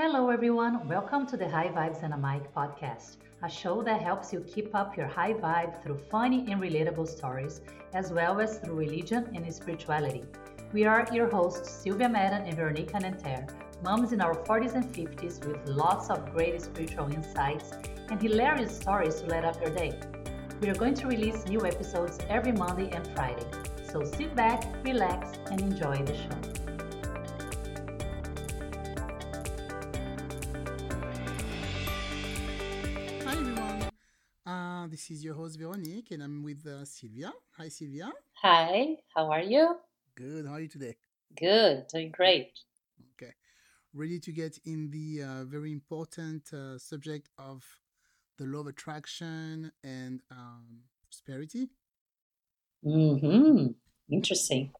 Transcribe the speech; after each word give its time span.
Hello, 0.00 0.30
everyone. 0.30 0.86
Welcome 0.86 1.26
to 1.26 1.36
the 1.36 1.48
High 1.48 1.70
Vibes 1.70 2.04
and 2.04 2.14
a 2.14 2.16
Mic 2.16 2.54
podcast, 2.54 3.16
a 3.42 3.50
show 3.50 3.82
that 3.82 4.00
helps 4.00 4.32
you 4.32 4.44
keep 4.46 4.72
up 4.72 4.96
your 4.96 5.08
high 5.08 5.32
vibe 5.32 5.82
through 5.82 5.98
funny 6.08 6.46
and 6.48 6.62
relatable 6.62 7.08
stories, 7.08 7.62
as 7.94 8.12
well 8.12 8.40
as 8.40 8.58
through 8.58 8.76
religion 8.76 9.28
and 9.34 9.52
spirituality. 9.52 10.22
We 10.72 10.84
are 10.84 11.04
your 11.12 11.28
hosts, 11.28 11.68
Silvia 11.68 12.08
Madden 12.08 12.46
and 12.46 12.56
Veronique 12.56 12.92
Nanterre, 12.92 13.48
moms 13.82 14.12
in 14.12 14.20
our 14.20 14.36
40s 14.36 14.76
and 14.76 14.84
50s 14.84 15.44
with 15.44 15.68
lots 15.68 16.10
of 16.10 16.32
great 16.32 16.62
spiritual 16.62 17.12
insights 17.12 17.72
and 18.08 18.22
hilarious 18.22 18.76
stories 18.76 19.20
to 19.22 19.26
light 19.26 19.44
up 19.44 19.60
your 19.60 19.74
day. 19.74 19.98
We 20.60 20.68
are 20.68 20.76
going 20.76 20.94
to 20.94 21.08
release 21.08 21.44
new 21.46 21.66
episodes 21.66 22.20
every 22.28 22.52
Monday 22.52 22.88
and 22.92 23.04
Friday. 23.16 23.48
So 23.90 24.04
sit 24.04 24.36
back, 24.36 24.62
relax, 24.84 25.32
and 25.50 25.60
enjoy 25.60 25.96
the 26.04 26.14
show. 26.14 26.67
This 35.08 35.18
is 35.18 35.24
your 35.24 35.36
host 35.36 35.58
Veronique, 35.58 36.10
and 36.10 36.22
I'm 36.22 36.42
with 36.42 36.66
uh, 36.66 36.84
Silvia. 36.84 37.32
Hi 37.56 37.68
Silvia. 37.68 38.12
Hi, 38.42 38.96
how 39.14 39.32
are 39.32 39.40
you? 39.40 39.76
Good. 40.14 40.44
How 40.44 40.54
are 40.54 40.60
you 40.60 40.68
today? 40.68 40.96
Good, 41.34 41.86
doing 41.90 42.10
great. 42.10 42.50
Okay. 43.14 43.32
Ready 43.94 44.20
to 44.20 44.32
get 44.32 44.58
in 44.66 44.90
the 44.90 45.22
uh, 45.22 45.44
very 45.44 45.72
important 45.72 46.52
uh, 46.52 46.76
subject 46.76 47.30
of 47.38 47.64
the 48.36 48.44
law 48.44 48.60
of 48.60 48.66
attraction 48.66 49.72
and 49.82 50.20
um, 50.30 50.80
prosperity. 51.02 51.70
Mm-hmm. 52.84 53.68
Interesting. 54.12 54.72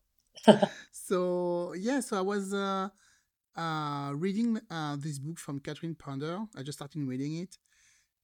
So 0.92 1.72
yeah, 1.72 2.00
so 2.00 2.18
I 2.18 2.20
was 2.20 2.52
uh, 2.52 2.90
uh, 3.56 4.12
reading 4.14 4.60
uh, 4.70 4.96
this 4.98 5.18
book 5.18 5.38
from 5.38 5.58
Catherine 5.58 5.94
Ponder. 5.94 6.40
I 6.54 6.62
just 6.62 6.78
started 6.78 7.08
reading 7.08 7.38
it, 7.38 7.56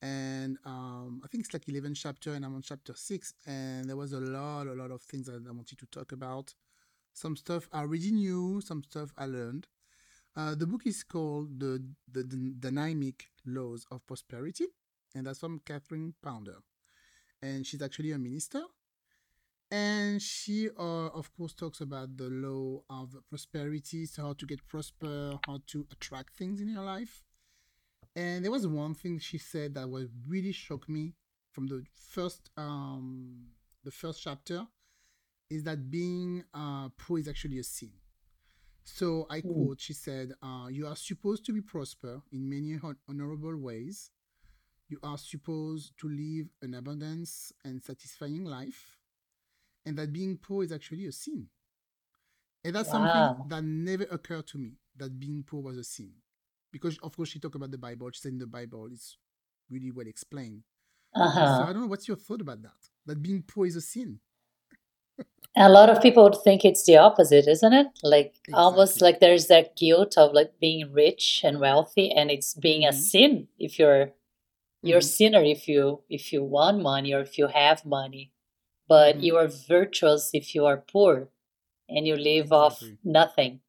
and 0.05 0.53
um, 0.65 1.11
I 1.25 1.29
think 1.29 1.45
it's 1.45 1.55
like 1.55 1.69
eleven 1.69 1.95
chapter, 1.95 2.31
and 2.35 2.45
I'm 2.45 2.55
on 2.55 2.63
chapter 2.63 2.95
six. 2.95 3.35
And 3.47 3.89
there 3.89 3.97
was 3.97 4.13
a 4.13 4.21
lot, 4.21 4.67
a 4.67 4.77
lot 4.83 4.91
of 4.91 5.03
things 5.03 5.27
that 5.27 5.43
I 5.49 5.53
wanted 5.61 5.79
to 5.79 5.87
talk 5.87 6.13
about. 6.13 6.55
Some 7.15 7.37
stuff 7.37 7.69
I 7.73 7.81
already 7.81 8.13
knew, 8.13 8.61
some 8.61 8.83
stuff 8.83 9.11
I 9.17 9.27
learned. 9.27 9.67
Uh, 10.37 10.55
the 10.55 10.67
book 10.67 10.87
is 10.87 11.05
called 11.05 11.49
the, 11.59 11.73
the 12.15 12.23
the 12.23 12.37
Dynamic 12.67 13.19
Laws 13.47 13.87
of 13.91 14.07
Prosperity, 14.07 14.67
and 15.15 15.27
that's 15.27 15.41
from 15.41 15.61
Catherine 15.65 16.15
Ponder, 16.23 16.59
and 17.41 17.67
she's 17.67 17.83
actually 17.83 18.13
a 18.13 18.19
minister. 18.19 18.63
And 19.71 20.21
she, 20.23 20.69
uh, 20.79 21.09
of 21.21 21.27
course, 21.37 21.55
talks 21.55 21.81
about 21.81 22.17
the 22.17 22.31
law 22.47 22.83
of 22.91 23.17
prosperity, 23.29 24.07
so 24.07 24.23
how 24.23 24.33
to 24.35 24.47
get 24.47 24.61
prosper, 24.69 25.39
how 25.47 25.61
to 25.73 25.87
attract 25.91 26.37
things 26.37 26.61
in 26.61 26.69
your 26.69 26.85
life. 26.85 27.25
And 28.17 28.45
there 28.45 28.53
was 28.53 28.67
one 28.67 28.95
thing 28.95 29.19
she 29.19 29.39
said 29.39 29.75
that 29.75 29.89
was 29.89 30.09
really 30.29 30.53
shocked 30.53 30.89
me 30.89 31.15
from 31.53 31.67
the 31.67 31.85
first, 31.95 32.51
um, 32.57 33.47
the 33.85 33.91
first 33.91 34.23
chapter, 34.23 34.67
is 35.51 35.65
that 35.65 35.91
being 35.91 36.45
uh, 36.55 36.89
poor 36.97 37.19
is 37.19 37.29
actually 37.29 37.59
a 37.59 37.65
sin. 37.65 37.93
So 38.85 39.27
I 39.31 39.41
quote, 39.41 39.81
she 39.81 39.95
said, 39.95 40.33
uh, 40.43 40.69
You 40.71 40.87
are 40.87 40.97
supposed 40.97 41.45
to 41.47 41.53
be 41.53 41.61
prosper 41.63 42.23
in 42.33 42.49
many 42.49 42.77
hon- 42.77 42.97
ways. 43.63 44.11
You 44.89 44.99
are 45.03 45.19
supposed 45.19 45.95
to 46.01 46.09
live 46.09 46.49
an 46.63 46.75
abundance 46.75 47.53
and 47.65 47.83
satisfying 47.83 48.45
life. 48.45 48.99
And 49.87 49.97
that 49.99 50.13
being 50.13 50.37
poor 50.37 50.65
is 50.65 50.73
actually 50.73 51.07
a 51.07 51.13
sin. 51.13 51.49
And 52.65 52.75
that's 52.75 52.91
something 52.91 53.35
that 53.47 53.63
never 53.65 54.05
occurred 54.05 54.47
to 54.49 54.59
me 54.59 54.73
that 54.97 55.19
being 55.19 55.43
poor 55.45 55.63
was 55.63 55.77
a 55.79 55.85
sin. 55.85 56.13
Because, 56.75 56.99
of 57.01 57.17
course, 57.17 57.31
she 57.31 57.41
talked 57.41 57.57
about 57.57 57.73
the 57.73 57.79
Bible. 57.79 58.11
She 58.13 58.21
said 58.23 58.33
in 58.35 58.39
the 58.39 58.49
Bible 58.49 58.89
it's 58.93 59.19
really 59.71 59.93
well 59.93 60.09
explained. 60.09 60.65
So 61.45 61.65
Uh-huh. 61.65 61.67
I 61.67 61.73
don't 61.73 61.83
know 61.83 61.89
what's 61.89 62.09
your 62.09 62.17
thought 62.19 62.41
about 62.43 62.63
that? 62.63 62.91
That 63.07 63.23
being 63.23 63.43
poor 63.43 63.67
is 63.67 63.77
a 63.77 63.83
sin. 63.83 64.21
A 65.57 65.69
lot 65.69 65.91
of 65.91 66.01
people 66.03 66.25
would 66.25 66.37
think 66.45 66.65
it's 66.65 66.85
the 66.85 66.97
opposite, 66.97 67.47
isn't 67.49 67.73
it? 67.73 67.89
Like 68.03 68.35
almost 68.53 69.01
like 69.01 69.21
there's 69.21 69.47
that 69.49 69.77
guilt 69.77 70.17
of 70.19 70.33
like 70.33 70.59
being 70.61 70.93
rich 70.93 71.41
and 71.45 71.61
wealthy, 71.61 72.11
and 72.11 72.31
it's 72.31 72.55
being 72.55 72.85
a 72.87 72.93
hmm 72.93 73.11
sin 73.11 73.49
if 73.59 73.79
you're 73.79 74.13
you're 74.85 74.99
a 74.99 75.03
hmm 75.03 75.09
sinner 75.17 75.43
if 75.43 75.69
you 75.69 76.03
if 76.11 76.33
you 76.33 76.43
want 76.45 76.83
money 76.83 77.13
or 77.15 77.21
if 77.21 77.39
you 77.39 77.49
have 77.49 77.85
money, 77.87 78.33
but 78.89 79.21
hmm 79.21 79.23
you 79.23 79.37
are 79.37 79.49
virtuous 79.49 80.31
if 80.35 80.55
you 80.55 80.67
are 80.67 80.79
poor 80.79 81.31
and 81.89 82.07
you 82.07 82.17
live 82.17 82.53
off 82.53 82.93
nothing. 83.05 83.61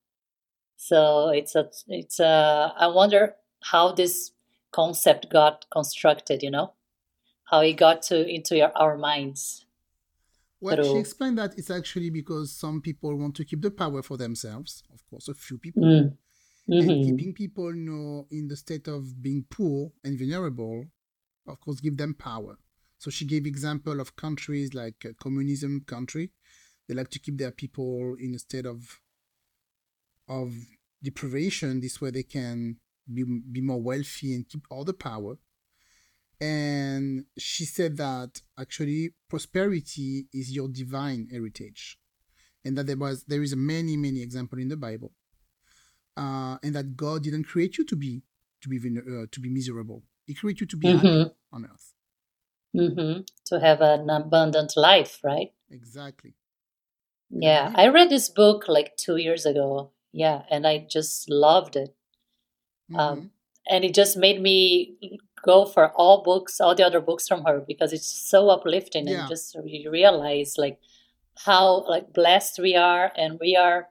So 0.78 1.30
it's 1.30 1.56
a 1.56 1.69
it's 1.88 2.19
a 2.19 2.74
I 2.78 2.88
wonder 2.88 3.36
how 3.63 3.91
this 3.91 4.31
concept 4.72 5.30
got 5.30 5.66
constructed, 5.72 6.44
you 6.44 6.52
know, 6.52 6.74
how 7.46 7.62
it 7.62 7.74
got 7.74 8.03
to 8.03 8.28
into 8.28 8.58
your, 8.58 8.72
our 8.78 8.97
minds 8.97 9.66
Well, 10.59 10.81
she 10.81 10.97
explained 10.97 11.38
that 11.38 11.58
it's 11.58 11.69
actually 11.69 12.09
because 12.09 12.52
some 12.53 12.81
people 12.81 13.16
want 13.18 13.35
to 13.35 13.46
keep 13.46 13.62
the 13.62 13.72
power 13.72 14.02
for 14.02 14.18
themselves, 14.18 14.84
of 14.94 15.06
course, 15.08 15.28
a 15.28 15.34
few 15.34 15.58
people, 15.58 15.91
Mm, 15.91 16.18
and 16.80 17.02
hmm 17.02 17.02
keeping 17.02 17.34
people 17.34 17.75
you 17.75 17.81
know, 17.81 18.28
in 18.31 18.47
the 18.50 18.58
state 18.58 18.88
of 18.88 19.22
being 19.22 19.46
poor 19.50 19.91
and 20.03 20.18
vulnerable, 20.19 20.85
of 21.47 21.62
course, 21.62 21.81
give 21.81 21.97
them 21.97 22.16
power. 22.16 22.58
So 23.00 23.12
she 23.12 23.25
gave 23.25 23.46
example 23.47 24.00
of 24.02 24.16
countries 24.16 24.74
like 24.74 25.06
a 25.06 25.14
communism 25.16 25.81
country. 25.81 26.31
They 26.88 26.96
like 26.96 27.09
to 27.12 27.19
keep 27.19 27.38
their 27.38 27.52
people 27.52 28.16
in 28.19 28.35
a 28.35 28.40
state 28.40 28.66
of 28.66 29.02
of 30.28 30.53
deprivation. 31.03 31.81
This 31.81 32.02
way 32.02 32.12
they 32.12 32.24
can 32.24 32.78
be, 33.12 33.24
be 33.24 33.62
more 33.62 33.81
wealthy 33.81 34.34
and 34.36 34.47
keep 34.47 34.66
all 34.69 34.84
the 34.84 34.94
power. 34.94 35.38
And 36.41 37.25
she 37.38 37.66
said 37.66 37.97
that 37.97 38.41
actually 38.59 39.14
prosperity 39.30 40.28
is 40.34 40.52
your 40.53 40.68
divine 40.68 41.28
heritage, 41.31 41.97
and 42.66 42.78
that 42.78 42.88
there 42.88 42.97
was 42.97 43.24
there 43.25 43.41
is 43.41 43.56
many 43.56 43.96
many 43.96 44.22
example 44.22 44.59
in 44.59 44.68
the 44.68 44.75
Bible, 44.78 45.14
uh, 46.18 46.58
and 46.64 46.75
that 46.75 46.96
God 46.96 47.24
didn't 47.24 47.46
create 47.46 47.78
you 47.78 47.85
to 47.85 47.96
be 47.96 48.24
to 48.62 48.69
be 48.69 48.78
uh, 48.78 49.25
to 49.31 49.40
be 49.40 49.50
miserable. 49.50 50.03
He 50.25 50.34
created 50.34 50.62
you 50.62 50.68
to 50.68 50.78
be 50.78 50.90
happy 50.90 51.08
hmm 51.09 51.24
on 51.53 51.66
earth. 51.66 51.94
hmm 52.74 53.22
To 53.46 53.59
have 53.59 53.81
an 53.81 54.09
abundant 54.09 54.75
life, 54.75 55.19
right? 55.24 55.53
Exactly, 55.69 56.35
Yeah, 57.30 57.72
I 57.75 57.88
read 57.88 58.09
this 58.09 58.30
book 58.30 58.68
like 58.68 58.97
two 58.97 59.18
years 59.18 59.46
ago. 59.46 59.91
Yeah, 60.16 60.44
and 60.50 60.66
I 60.66 60.88
just 60.90 61.30
loved 61.30 61.76
it. 61.76 61.94
hmm 62.90 63.00
Um, 63.00 63.31
and 63.68 63.84
it 63.84 63.94
just 63.96 64.16
made 64.16 64.40
me 64.42 64.59
go 65.44 65.66
for 65.66 65.92
all 65.94 66.24
books, 66.24 66.62
all 66.62 66.76
the 66.76 66.86
other 66.86 67.02
books 67.02 67.28
from 67.28 67.44
her 67.46 67.59
because 67.59 67.92
it's 67.94 68.08
so 68.31 68.50
uplifting 68.50 69.08
and 69.09 69.28
just 69.28 69.56
re- 69.56 69.88
realize 69.90 70.56
like 70.58 70.80
how 71.48 71.66
like 71.94 72.14
blessed 72.14 72.59
we 72.59 72.76
are 72.76 73.12
and 73.18 73.40
we 73.40 73.56
are 73.56 73.90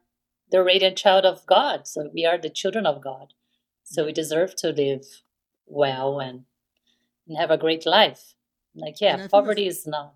the 0.50 0.62
radiant 0.62 0.96
child 0.96 1.24
of 1.26 1.44
God. 1.46 1.86
So 1.86 2.08
we 2.14 2.24
are 2.24 2.38
the 2.38 2.50
children 2.60 2.86
of 2.86 3.02
God. 3.02 3.34
So 3.82 4.06
we 4.06 4.12
deserve 4.12 4.54
to 4.62 4.68
live 4.70 5.04
well 5.66 6.20
and, 6.20 6.44
and 7.28 7.36
have 7.36 7.50
a 7.50 7.58
great 7.58 7.84
life. 7.84 8.34
Like, 8.74 9.00
yeah, 9.00 9.14
And 9.14 9.22
I 9.22 9.26
think 9.26 9.30
that's 9.32 9.32
poverty 9.32 9.66
is 9.66 9.86
not. 9.86 10.14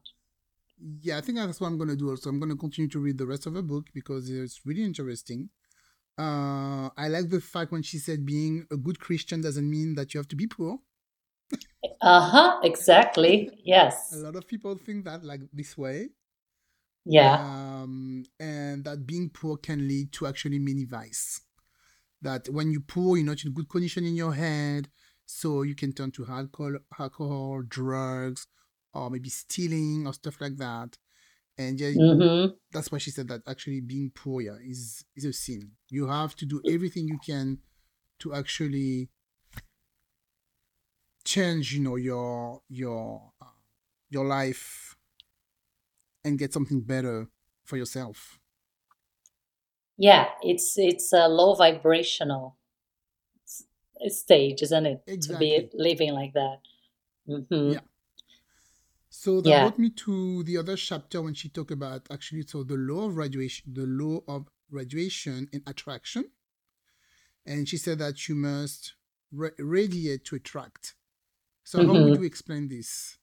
yeah, 1.02 1.18
I 1.18 1.20
think 1.20 1.38
that's 1.38 1.60
what 1.60 1.66
I'm 1.68 1.78
gonna 1.78 1.96
do. 1.96 2.10
Also, 2.10 2.30
I'm 2.30 2.40
gonna 2.40 2.56
continue 2.56 2.88
to 2.90 3.00
read 3.00 3.18
the 3.18 3.26
rest 3.26 3.46
of 3.46 3.54
the 3.54 3.62
book 3.62 3.86
because 3.92 4.30
it's 4.30 4.60
really 4.64 4.84
interesting. 4.84 5.50
Uh, 6.18 6.90
I 6.96 7.08
like 7.08 7.30
the 7.30 7.40
fact 7.40 7.70
when 7.72 7.82
she 7.82 7.98
said 7.98 8.26
being 8.26 8.66
a 8.70 8.76
good 8.76 8.98
Christian 9.00 9.40
doesn't 9.40 9.68
mean 9.70 9.94
that 9.94 10.12
you 10.14 10.18
have 10.18 10.28
to 10.28 10.36
be 10.36 10.46
poor. 10.48 10.80
Uh-huh, 12.00 12.60
exactly. 12.62 13.50
Yes. 13.64 14.12
a 14.12 14.16
lot 14.16 14.36
of 14.36 14.46
people 14.46 14.76
think 14.76 15.04
that 15.04 15.24
like 15.24 15.40
this 15.52 15.76
way, 15.78 16.10
Yeah. 17.04 17.36
um, 17.36 18.24
and 18.40 18.84
that 18.84 19.06
being 19.06 19.30
poor 19.30 19.56
can 19.56 19.86
lead 19.88 20.12
to 20.14 20.26
actually 20.26 20.58
many 20.58 20.84
vice. 20.84 21.42
That 22.22 22.48
when 22.48 22.70
you're 22.72 22.82
poor, 22.82 23.16
you're 23.16 23.26
not 23.26 23.44
in 23.44 23.52
good 23.52 23.68
condition 23.68 24.04
in 24.04 24.16
your 24.16 24.34
head, 24.34 24.90
so 25.26 25.62
you 25.62 25.74
can 25.74 25.92
turn 25.92 26.10
to 26.12 26.26
alcohol, 26.26 26.78
alcohol, 26.98 27.62
drugs, 27.68 28.46
or 28.94 29.10
maybe 29.10 29.28
stealing 29.30 30.06
or 30.06 30.14
stuff 30.14 30.40
like 30.40 30.56
that. 30.58 30.98
And 31.58 31.80
yeah, 31.80 31.92
Mm-hmm. 31.94 32.56
that's 32.72 32.92
why 32.92 32.98
she 32.98 33.10
said 33.10 33.28
that 33.28 33.42
actually 33.48 33.80
being 33.82 34.10
poor 34.14 34.42
yeah, 34.42 34.58
is 34.62 35.04
is 35.16 35.24
a 35.26 35.32
sin. 35.32 35.72
You 35.90 36.08
have 36.08 36.36
to 36.36 36.46
do 36.46 36.62
everything 36.66 37.08
you 37.08 37.18
can 37.18 37.60
to 38.20 38.34
actually 38.34 39.10
change, 41.24 41.74
you 41.74 41.80
know, 41.80 41.96
your 41.96 42.62
your 42.68 43.32
uh, 43.40 43.46
your 44.10 44.24
life 44.26 44.96
and 46.24 46.38
get 46.38 46.52
something 46.52 46.80
better 46.80 47.28
for 47.64 47.76
yourself. 47.76 48.38
Yeah, 49.98 50.30
it's 50.42 50.78
it's 50.78 51.12
a 51.12 51.28
low 51.28 51.54
vibrational 51.54 52.56
stage, 54.08 54.62
isn't 54.62 54.86
it? 54.86 55.02
To 55.22 55.34
be 55.36 55.68
living 55.74 56.12
like 56.12 56.32
that. 56.34 56.60
Mm-hmm. 57.28 57.72
Yeah. 57.72 57.80
So 59.10 59.42
that 59.42 59.52
Yeah. 59.52 59.58
brought 59.58 59.78
me 59.78 59.90
to 59.90 60.42
the 60.44 60.56
other 60.56 60.74
chapter 60.76 61.20
when 61.20 61.34
she 61.34 61.50
talked 61.50 61.70
about 61.70 62.10
actually 62.10 62.46
so 62.46 62.62
the 62.64 62.76
law 62.78 63.08
of 63.08 63.14
graduation, 63.16 63.74
the 63.74 63.84
law 63.86 64.20
of 64.26 64.48
graduation 64.70 65.48
and 65.52 65.62
attraction. 65.66 66.32
And 67.44 67.68
she 67.68 67.78
said 67.78 67.98
that 67.98 68.28
you 68.28 68.34
must 68.36 68.94
ra- 69.32 69.50
radiate 69.58 70.24
to 70.26 70.36
attract. 70.36 70.94
So 71.64 71.82
how 71.82 71.96
would 71.98 72.14
Mm-hmm. 72.14 72.18
you 72.18 72.24
explain 72.24 72.68
this? 72.68 73.18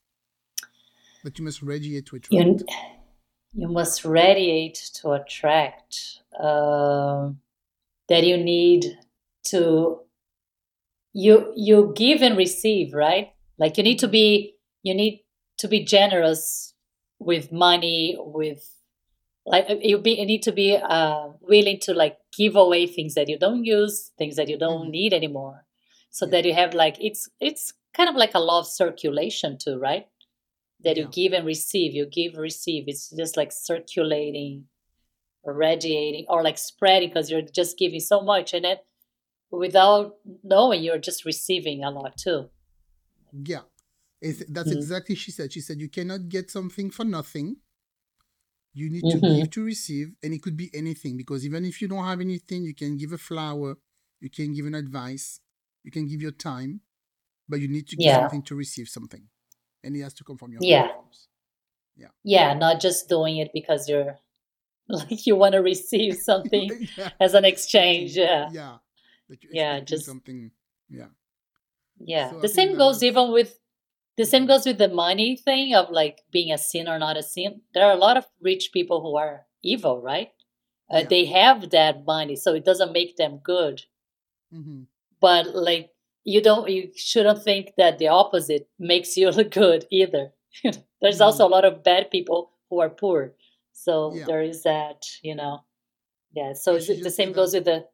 That 1.24 1.38
you 1.38 1.44
must 1.44 1.62
radiate 1.62 2.06
to 2.06 2.16
attract. 2.16 2.64
You, 2.64 2.74
you 3.54 3.70
must 3.70 4.06
radiate 4.06 4.76
to 4.96 5.14
attract. 5.14 6.22
Um, 6.40 7.42
that 8.10 8.26
you 8.26 8.38
need 8.38 8.86
to 9.48 10.02
you 11.14 11.54
you 11.56 11.94
give 11.96 12.22
and 12.22 12.38
receive, 12.38 12.94
right? 12.94 13.34
Like 13.58 13.78
you 13.78 13.84
need 13.84 14.00
to 14.00 14.08
be 14.08 14.58
you 14.84 14.94
need 14.94 15.25
to 15.58 15.68
be 15.68 15.84
generous 15.84 16.74
with 17.20 17.52
money, 17.52 18.16
with 18.20 18.70
like 19.46 19.68
you 19.82 19.98
be 20.00 20.14
you 20.20 20.26
need 20.26 20.44
to 20.44 20.52
be 20.52 20.76
uh, 20.76 21.30
willing 21.42 21.80
to 21.82 21.94
like 21.94 22.18
give 22.38 22.56
away 22.56 22.88
things 22.88 23.14
that 23.16 23.30
you 23.30 23.38
don't 23.40 23.64
use, 23.66 24.12
things 24.18 24.36
that 24.36 24.50
you 24.50 24.58
don't 24.58 24.88
Mhm. 24.88 24.92
need 24.92 25.14
anymore, 25.14 25.66
so 26.10 26.26
Yeah. 26.26 26.32
that 26.32 26.46
you 26.46 26.54
have 26.54 26.74
like 26.74 26.98
it's 27.00 27.30
it's 27.40 27.74
kind 27.94 28.10
of 28.10 28.16
like 28.16 28.34
a 28.36 28.40
law 28.40 28.60
of 28.60 28.68
circulation 28.68 29.58
too, 29.58 29.78
right? 29.78 30.08
That 30.82 30.98
you 30.98 31.08
give 31.08 31.34
and 31.34 31.46
receive, 31.46 31.94
you 31.94 32.06
give 32.06 32.38
receive. 32.38 32.86
It's 32.88 33.10
just 33.12 33.38
like 33.38 33.52
circulating, 33.52 34.68
or 35.44 35.54
radiating, 35.54 36.26
or 36.30 36.44
like 36.44 36.58
spreading 36.58 37.10
because 37.10 37.32
you're 37.32 37.42
just 37.42 37.78
giving 37.78 38.00
so 38.02 38.22
much, 38.22 38.54
and 38.54 38.66
then 38.66 38.78
without 39.52 40.18
knowing, 40.44 40.84
you're 40.84 40.98
just 41.00 41.24
receiving 41.26 41.84
a 41.84 41.92
lot 41.92 42.18
too. 42.18 42.50
Yeah. 43.32 43.62
It's, 44.22 44.44
that's 44.50 44.70
Mhm. 44.70 44.76
exactly 44.78 45.16
she 45.16 45.32
said. 45.32 45.52
She 45.54 45.62
said 45.62 45.80
you 45.80 45.90
cannot 45.90 46.30
get 46.30 46.50
something 46.50 46.90
for 46.90 47.04
nothing. 47.06 47.58
You 48.74 48.90
need 48.90 49.02
to 49.12 49.18
Mhm. 49.18 49.36
give 49.38 49.50
to 49.52 49.64
receive, 49.64 50.16
and 50.24 50.34
it 50.34 50.42
could 50.42 50.58
be 50.58 50.70
anything 50.74 51.16
because 51.18 51.46
even 51.46 51.64
if 51.66 51.82
you 51.82 51.88
don't 51.88 52.04
have 52.06 52.20
anything, 52.22 52.64
you 52.64 52.74
can 52.74 52.98
give 52.98 53.14
a 53.14 53.18
flower, 53.18 53.78
you 54.20 54.30
can 54.30 54.54
give 54.54 54.66
an 54.66 54.76
advice, 54.76 55.40
you 55.84 55.92
can 55.92 56.08
give 56.08 56.22
your 56.22 56.32
time, 56.34 56.82
but 57.48 57.60
you 57.62 57.68
need 57.68 57.88
to 57.88 57.96
give 57.96 58.06
Yeah. 58.06 58.20
something 58.22 58.44
to 58.44 58.56
receive 58.56 58.90
something, 58.90 59.30
and 59.84 59.96
it 59.96 60.02
has 60.02 60.14
to 60.16 60.24
come 60.24 60.38
from 60.38 60.52
your 60.52 60.62
Yeah. 60.64 60.90
of 60.90 61.04
course. 61.04 61.28
Yeah, 62.24 62.54
not 62.56 62.82
just 62.82 63.08
doing 63.08 63.38
it 63.38 63.52
because 63.54 63.88
you're 63.88 64.20
like 64.90 65.26
you 65.26 65.36
want 65.36 65.54
to 65.54 65.60
receive 65.62 66.16
something 66.18 66.70
yeah. 66.98 67.12
as 67.20 67.34
an 67.34 67.46
exchange. 67.46 68.18
Yeah. 68.18 68.50
Yeah. 68.52 68.78
Yeah, 69.52 69.80
just- 69.80 70.06
something. 70.06 70.52
Yeah. 70.90 71.10
Yeah. 71.98 72.32
So 72.32 72.40
the 72.42 72.50
same 72.50 72.76
goes 72.78 72.96
was- 72.98 73.04
even 73.04 73.32
with 73.32 73.60
the 74.18 74.26
same 74.26 74.46
goes 74.46 74.66
with 74.66 74.78
the 74.78 74.88
money 74.88 75.36
thing 75.36 75.74
of 75.76 75.90
like 75.90 76.22
being 76.32 76.52
a 76.52 76.58
sin 76.58 76.88
or 76.88 76.98
not 77.00 77.18
a 77.18 77.24
sin. 77.24 77.62
There 77.74 77.86
are 77.86 77.94
a 77.94 77.98
lot 78.08 78.18
of 78.18 78.26
rich 78.42 78.72
people 78.74 79.02
who 79.02 79.16
are 79.18 79.46
evil, 79.64 80.02
right? 80.02 80.32
Uh, 80.94 81.00
Yeah. 81.00 81.08
They 81.10 81.26
have 81.26 81.70
that 81.72 82.06
money, 82.06 82.36
so 82.36 82.54
it 82.54 82.64
doesn't 82.66 82.94
make 82.94 83.18
them 83.18 83.40
good. 83.44 83.84
hmm 84.52 84.84
But 85.20 85.56
like 85.56 85.90
you 86.24 86.42
don't, 86.42 86.70
you 86.70 86.92
shouldn't 86.96 87.44
think 87.44 87.74
that 87.78 87.98
the 88.00 88.08
opposite 88.08 88.68
makes 88.80 89.16
you 89.18 89.30
look 89.38 89.52
good 89.52 89.86
either. 89.92 90.34
There's 91.02 91.20
Mhm. 91.20 91.26
also 91.26 91.46
a 91.48 91.54
lot 91.56 91.66
of 91.66 91.84
bad 91.84 92.10
people 92.12 92.52
who 92.70 92.80
are 92.82 92.90
poor, 92.90 93.36
so 93.74 94.14
Yeah. 94.16 94.26
there 94.26 94.42
is 94.44 94.64
that, 94.64 95.00
you 95.24 95.36
know. 95.36 95.66
Yeah. 96.34 96.54
So 96.54 96.72
Yeah, 96.72 96.78
is 96.80 96.90
it 96.90 97.04
the 97.04 97.12
same 97.20 97.32
goes 97.34 97.52
that- 97.52 97.58
with 97.60 97.66
the 97.66 97.88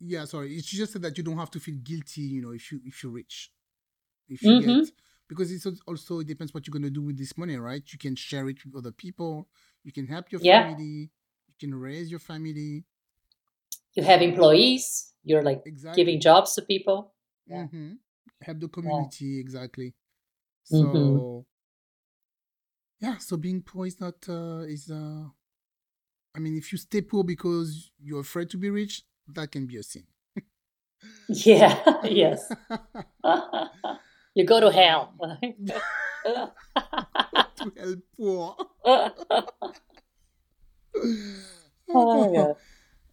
Yeah, 0.00 0.24
sorry. 0.26 0.54
It's 0.56 0.68
just 0.68 1.00
that 1.00 1.16
you 1.16 1.24
don't 1.24 1.38
have 1.38 1.50
to 1.52 1.60
feel 1.60 1.76
guilty, 1.82 2.22
you 2.22 2.42
know, 2.42 2.52
if 2.52 2.70
you 2.72 2.80
if 2.84 3.02
you're 3.02 3.12
rich, 3.12 3.50
if 4.28 4.48
you 4.48 4.54
Mhm. 4.54 4.56
get 4.56 4.92
because 5.28 5.50
it's 5.52 5.66
also 5.86 6.20
it 6.20 6.26
depends 6.26 6.54
what 6.54 6.66
you're 6.66 6.72
gonna 6.72 6.90
do 6.90 7.02
with 7.02 7.18
this 7.18 7.36
money, 7.36 7.56
right? 7.56 7.82
You 7.92 7.98
can 7.98 8.16
share 8.16 8.48
it 8.48 8.64
with 8.64 8.76
other 8.76 8.92
people. 8.92 9.48
You 9.84 9.92
can 9.92 10.06
help 10.06 10.30
your 10.32 10.40
Yeah. 10.40 10.78
family. 10.80 11.10
You 11.48 11.54
can 11.58 11.74
raise 11.74 12.10
your 12.10 12.20
family. 12.20 12.84
you 13.94 14.02
have 14.02 14.22
employees, 14.22 15.12
you're 15.24 15.42
like 15.42 15.64
Exactly. 15.64 15.94
giving 15.94 16.20
jobs 16.20 16.54
to 16.54 16.62
people. 16.62 17.12
Yeah. 17.46 17.66
hmm 17.70 17.94
Help 18.42 18.60
the 18.60 18.68
community 18.68 19.38
exactly. 19.40 19.94
So 20.64 20.86
Mhm. 20.92 21.26
yeah, 23.00 23.18
so 23.18 23.36
being 23.36 23.62
poor 23.62 23.86
is 23.86 24.00
not 24.00 24.14
uh 24.28 24.60
is 24.66 24.90
uh 24.90 25.24
I 26.34 26.38
mean 26.38 26.56
if 26.56 26.72
you 26.72 26.78
stay 26.78 27.00
poor 27.02 27.24
because 27.24 27.90
you're 27.98 28.20
afraid 28.20 28.50
to 28.50 28.56
be 28.58 28.70
rich, 28.70 29.02
that 29.28 29.50
can 29.52 29.66
be 29.66 29.76
a 29.76 29.82
sin. 29.82 30.04
Yeah. 31.28 32.00
yes. 32.04 32.52
you 34.36 34.44
go 34.44 34.60
to 34.60 34.70
hell. 34.70 35.14
to 37.56 37.72
help 37.76 38.00
poor. 38.16 38.56
oh. 41.94 42.56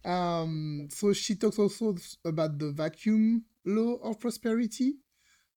Um, 0.04 0.88
so 0.90 1.12
she 1.14 1.34
talks 1.34 1.58
also 1.58 1.94
about 2.24 2.58
the 2.58 2.72
vacuum 2.72 3.44
law 3.64 3.94
of 4.02 4.20
prosperity. 4.20 4.94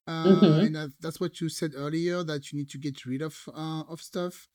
Uh, 0.07 0.11
Mhm. 0.25 0.65
And 0.65 0.75
that, 0.75 0.91
that's 1.01 1.19
what 1.19 1.41
you 1.41 1.49
said 1.49 1.73
earlier 1.75 2.23
that 2.23 2.51
you 2.51 2.59
need 2.59 2.69
to 2.71 2.77
get 2.77 3.05
rid 3.05 3.21
of 3.21 3.35
uh, 3.53 3.83
of 3.89 4.01
stuff. 4.01 4.49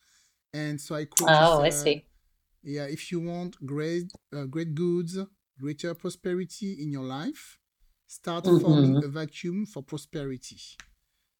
And 0.55 0.81
so 0.81 0.95
I 0.97 1.05
quote. 1.07 1.29
Oh, 1.29 1.61
you 1.61 1.67
I 1.67 1.71
see. 1.71 2.07
Yeah, 2.63 2.87
if 2.87 3.13
you 3.13 3.21
want 3.21 3.57
great, 3.67 4.13
uh, 4.35 4.45
great 4.47 4.75
goods, 4.75 5.19
greater 5.59 5.95
prosperity 5.95 6.83
in 6.83 6.93
your 6.93 7.05
life, 7.05 7.59
start 8.07 8.47
forming 8.47 8.97
Mhm. 8.97 9.05
a 9.05 9.09
vacuum 9.09 9.67
for 9.67 9.83
prosperity. 9.83 10.59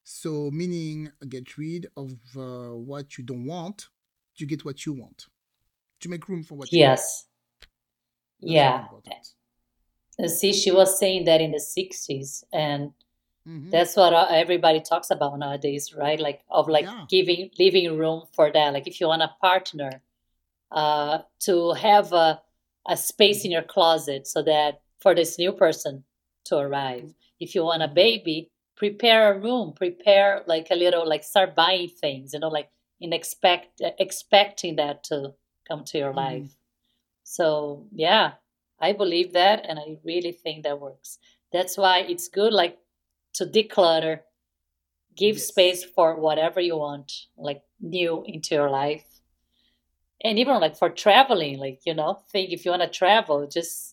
So, 0.05 0.51
meaning 0.51 1.13
get 1.29 1.57
rid 1.57 1.87
of 1.97 2.13
uh, 2.37 2.75
what 2.77 3.17
you 3.17 3.25
don't 3.25 3.47
want 3.47 3.89
to 4.37 4.47
get 4.47 4.65
what 4.65 4.85
you 4.85 4.93
want, 4.93 5.27
to 6.01 6.09
make 6.09 6.29
room 6.29 6.43
for 6.43 6.57
what 6.57 6.73
you 6.73 6.85
want. 6.85 6.99
Yes. 6.99 7.27
Yeah. 8.41 8.89
And 10.19 10.31
see, 10.31 10.53
she 10.53 10.71
was 10.71 10.99
saying 10.99 11.25
that 11.25 11.41
in 11.41 11.53
the 11.53 11.61
60s, 11.61 12.45
and 12.53 12.93
Mhm. 13.47 13.71
that's 13.71 13.97
what 13.97 14.13
uh, 14.13 14.27
everybody 14.31 14.81
talks 14.81 15.11
about 15.11 15.39
nowadays, 15.39 15.95
right? 15.95 16.21
Like, 16.21 16.45
of 16.51 16.69
like 16.69 16.85
Yeah. 16.85 17.07
giving, 17.09 17.51
leaving 17.59 17.97
room 17.97 18.27
for 18.33 18.51
that. 18.53 18.73
Like, 18.73 18.87
if 18.87 19.01
you 19.01 19.09
want 19.09 19.23
a 19.23 19.35
partner, 19.41 20.03
uh, 20.71 21.23
to 21.41 21.73
have 21.73 22.13
a, 22.13 22.43
a 22.89 22.97
space 22.97 23.45
in 23.45 23.51
your 23.51 23.63
closet 23.63 24.27
so 24.27 24.43
that 24.43 24.83
for 25.01 25.15
this 25.15 25.39
new 25.39 25.53
person 25.53 26.05
to 26.45 26.57
arrive. 26.57 27.15
If 27.41 27.55
you 27.55 27.65
want 27.65 27.83
a 27.83 27.89
Mhm. 27.89 27.95
baby, 27.95 28.52
prepare 28.83 29.33
a 29.33 29.39
room, 29.39 29.73
prepare 29.73 30.43
like 30.47 30.69
a 30.73 30.75
little, 30.75 31.07
like 31.09 31.23
start 31.25 31.55
buying 31.55 31.89
things, 31.89 32.33
you 32.35 32.41
know, 32.41 32.49
like 32.49 32.71
in 33.01 33.13
expect 33.13 33.81
expecting 34.07 34.77
that 34.77 35.05
to 35.05 35.35
come 35.69 35.85
to 35.85 35.99
your 35.99 36.13
Mhm. 36.13 36.17
life. 36.17 36.57
So 37.25 37.87
yeah, 37.93 38.35
I 38.81 38.93
believe 38.93 39.33
that, 39.35 39.67
and 39.69 39.79
I 39.79 39.99
really 40.05 40.33
think 40.33 40.65
that 40.65 40.81
works. 40.81 41.19
That's 41.53 41.77
why 41.79 42.01
it's 42.01 42.29
good, 42.29 42.53
like 42.53 42.79
to 43.35 43.47
declutter, 43.47 44.21
give 45.17 45.37
Yes. 45.37 45.47
space 45.49 45.85
for 45.85 46.17
whatever 46.17 46.61
you 46.61 46.77
want, 46.79 47.13
like 47.37 47.63
new 47.81 48.25
into 48.25 48.55
your 48.55 48.71
life 48.71 49.21
and 50.25 50.39
even 50.39 50.61
like 50.61 50.77
for 50.77 50.91
traveling 50.91 51.59
like 51.59 51.81
you 51.85 51.95
know 51.95 52.15
think 52.31 52.51
if 52.51 52.65
you 52.65 52.71
want 52.71 52.83
to 52.83 52.89
travel 52.89 53.47
just 53.47 53.92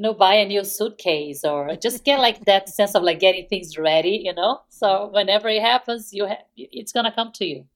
you 0.00 0.02
know 0.02 0.14
buy 0.14 0.34
a 0.34 0.46
new 0.46 0.64
suitcase 0.64 1.44
or 1.44 1.76
just 1.76 2.04
get 2.04 2.18
like 2.20 2.44
that 2.46 2.68
sense 2.78 2.94
of 2.94 3.02
like 3.02 3.20
getting 3.20 3.46
things 3.48 3.76
ready 3.78 4.22
you 4.24 4.32
know 4.34 4.62
so 4.70 5.08
whenever 5.12 5.48
it 5.48 5.60
happens 5.62 6.12
you 6.14 6.24
have 6.26 6.38
it's 6.56 6.92
gonna 6.92 7.12
come 7.12 7.30
to 7.32 7.44
you 7.44 7.68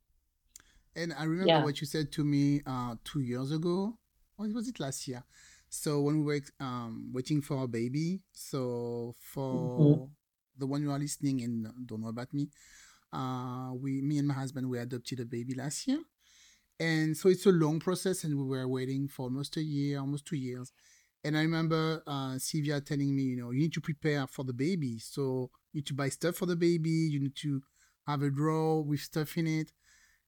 And 0.97 1.13
I 1.13 1.25
remember 1.25 1.59
Yeah. 1.59 1.65
what 1.65 1.81
you 1.81 1.87
said 1.87 2.13
to 2.13 2.25
me 2.25 2.63
uh, 2.67 2.97
two 3.05 3.21
years 3.21 3.51
ago. 3.51 3.99
Or 4.39 4.47
was 4.49 4.69
it 4.69 4.81
last 4.81 5.07
year? 5.09 5.25
So 5.69 6.01
when 6.03 6.19
we 6.19 6.25
were 6.25 6.41
um, 6.61 7.11
waiting 7.13 7.41
for 7.41 7.65
a 7.65 7.69
baby, 7.69 8.21
so 8.33 9.15
for 9.19 9.99
Mhm. 9.99 10.15
the 10.57 10.67
one 10.67 10.83
you 10.83 10.91
are 10.91 10.99
listening 10.99 11.43
and 11.43 11.87
don't 11.87 12.01
know 12.01 12.09
about 12.09 12.33
me, 12.33 12.51
uh, 13.13 13.73
we, 13.75 14.03
me 14.03 14.19
and 14.19 14.29
my 14.29 14.35
husband, 14.35 14.69
we 14.71 14.79
adopted 14.79 15.21
a 15.21 15.25
baby 15.27 15.55
last 15.55 15.89
year, 15.89 16.01
and 16.81 17.17
so 17.17 17.29
it's 17.29 17.47
a 17.47 17.53
long 17.53 17.81
process, 17.81 18.25
and 18.25 18.37
we 18.39 18.45
were 18.45 18.69
waiting 18.69 19.09
for 19.09 19.25
almost 19.25 19.57
a 19.57 19.63
year, 19.63 20.01
almost 20.01 20.27
two 20.27 20.37
years. 20.37 20.73
And 21.25 21.37
I 21.37 21.43
remember 21.43 22.03
uh, 22.07 22.39
Silvia 22.39 22.81
telling 22.81 23.17
me, 23.17 23.23
you 23.23 23.37
know, 23.37 23.51
you 23.51 23.61
need 23.61 23.73
to 23.75 23.81
prepare 23.81 24.27
for 24.27 24.45
the 24.45 24.53
baby. 24.53 24.99
So 24.99 25.51
you 25.73 25.79
need 25.79 25.87
to 25.87 25.95
buy 25.95 26.11
stuff 26.11 26.37
for 26.37 26.47
the 26.47 26.57
baby. 26.57 26.91
You 26.91 27.21
need 27.21 27.37
to 27.37 27.63
have 28.07 28.23
a 28.23 28.31
drawer 28.31 28.83
with 28.85 29.01
stuff 29.01 29.37
in 29.39 29.47
it. 29.47 29.73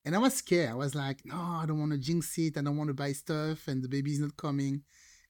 And 0.04 0.14
I 0.14 0.18
was 0.18 0.34
scared. 0.34 0.70
I 0.70 0.74
was 0.74 0.94
like, 0.94 1.20
no, 1.24 1.36
I 1.36 1.64
don't 1.66 1.78
want 1.80 1.92
to 1.92 1.98
jinx 1.98 2.38
it. 2.38 2.56
I 2.56 2.62
don't 2.62 2.76
want 2.76 2.88
to 2.88 2.94
buy 2.94 3.12
stuff, 3.12 3.66
and 3.68 3.82
the 3.82 3.88
baby's 3.88 4.20
not 4.20 4.36
coming. 4.36 4.82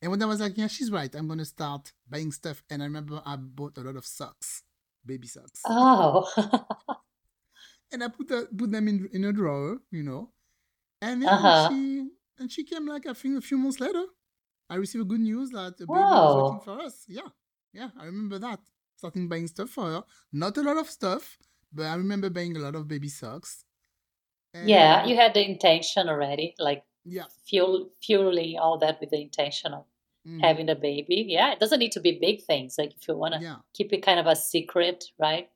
And 0.02 0.10
when 0.10 0.22
I 0.22 0.26
was 0.26 0.40
like, 0.40 0.56
yeah, 0.58 0.66
she's 0.66 0.90
right. 0.92 1.12
I'm 1.14 1.26
going 1.26 1.38
to 1.38 1.44
start 1.46 1.92
buying 2.08 2.30
stuff. 2.30 2.62
And 2.70 2.82
I 2.82 2.84
remember 2.84 3.22
I 3.24 3.36
bought 3.36 3.78
a 3.78 3.80
lot 3.80 3.96
of 3.96 4.04
socks, 4.06 4.62
baby 5.04 5.26
socks. 5.26 5.62
oh 5.64 6.28
and 7.92 8.04
I 8.04 8.08
put, 8.08 8.28
the, 8.28 8.48
put 8.56 8.70
them 8.70 8.88
in, 8.88 9.08
in 9.12 9.24
a 9.24 9.32
drawer, 9.32 9.78
you 9.90 10.02
know. 10.02 10.30
And 11.00 11.22
then 11.22 11.28
Uh-huh. 11.30 11.68
she 11.70 12.08
and 12.38 12.50
she 12.52 12.64
came 12.64 12.86
like 12.86 13.06
I 13.06 13.12
think 13.14 13.38
a 13.38 13.40
few 13.40 13.58
months 13.58 13.80
later. 13.80 14.04
I 14.68 14.76
received 14.76 15.08
good 15.08 15.20
news 15.20 15.50
that 15.50 15.80
a 15.80 15.86
baby 15.86 16.18
was 16.18 16.34
waiting 16.36 16.60
for 16.60 16.80
us. 16.80 17.04
Yeah, 17.08 17.28
yeah, 17.72 17.90
I 17.98 18.06
remember 18.06 18.38
that. 18.38 18.60
Starting 18.96 19.28
buying 19.28 19.46
stuff 19.46 19.70
for 19.70 19.84
her. 19.84 20.04
Not 20.32 20.56
a 20.56 20.62
lot 20.62 20.76
of 20.78 20.88
stuff, 20.88 21.38
but 21.72 21.84
I 21.86 21.94
remember 21.94 22.30
buying 22.30 22.56
a 22.56 22.60
lot 22.60 22.74
of 22.74 22.88
baby 22.88 23.08
socks. 23.08 23.64
yeah 24.54 25.04
you 25.06 25.14
had 25.14 25.34
the 25.34 25.44
intention 25.44 26.08
already 26.08 26.54
like 26.58 26.82
yeah, 27.04 27.24
fuel 27.46 27.90
fueling 28.02 28.58
all 28.58 28.78
that 28.78 28.98
with 29.00 29.10
the 29.10 29.20
intention 29.20 29.74
of 29.74 29.84
Mhm. 30.26 30.40
having 30.40 30.68
a 30.68 30.74
baby. 30.74 31.24
Yeah, 31.28 31.52
it 31.52 31.60
doesn't 31.60 31.78
need 31.78 31.92
to 31.92 32.00
be 32.00 32.18
big 32.18 32.42
things. 32.42 32.76
Like 32.78 32.92
if 32.96 33.06
you 33.06 33.16
want 33.16 33.34
to 33.34 33.40
Yeah, 33.40 33.58
keep 33.74 33.92
it 33.92 34.02
kind 34.02 34.18
of 34.18 34.26
a 34.26 34.34
secret, 34.34 35.04
right? 35.20 35.48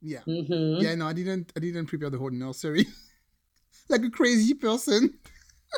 yeah, 0.00 0.22
hmm 0.24 0.80
yeah. 0.80 0.94
No, 0.94 1.08
I 1.08 1.12
didn't. 1.12 1.52
I 1.56 1.60
didn't 1.60 1.86
prepare 1.86 2.08
the 2.08 2.16
whole 2.18 2.30
nursery 2.30 2.86
like 3.90 4.02
a 4.02 4.10
crazy 4.10 4.54
person. 4.54 5.18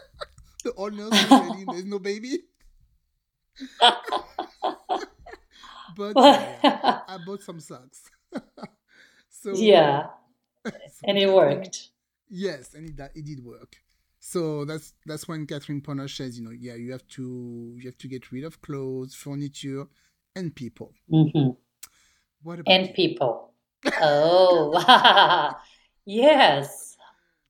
the 0.65 0.73
whole 0.77 0.91
nursery. 0.91 1.65
There's 1.65 1.85
no 1.87 1.99
baby. 1.99 2.39
But 5.97 6.15
yeah, 6.17 7.01
I 7.09 7.19
bought 7.27 7.43
some 7.43 7.61
socks. 7.61 8.11
so 9.29 9.53
yeah, 9.55 10.07
so 10.65 10.73
and 11.05 11.19
it 11.19 11.33
worked. 11.33 11.89
Yes, 12.29 12.75
and 12.75 12.89
it, 12.89 13.11
it 13.15 13.25
did 13.25 13.45
work. 13.45 13.77
So 14.21 14.65
that's 14.65 14.93
that's 15.07 15.27
when 15.27 15.47
Catherine 15.47 15.81
Ponder 15.81 16.07
says, 16.09 16.39
you 16.39 16.45
know, 16.45 16.53
yeah, 16.53 16.75
you 16.75 16.93
have 16.93 17.07
to 17.09 17.75
you 17.77 17.83
have 17.87 17.99
to 17.99 18.09
get 18.09 18.31
rid 18.31 18.45
of 18.45 18.61
clothes, 18.61 19.15
furniture, 19.15 19.87
and 20.37 20.55
people. 20.55 20.93
Mm-hmm. 21.11 21.51
What 22.43 22.61
about 22.61 22.73
And 22.73 22.89
you? 22.89 22.95
people. 22.95 23.53
Oh, 24.01 25.55
yes. 26.05 26.97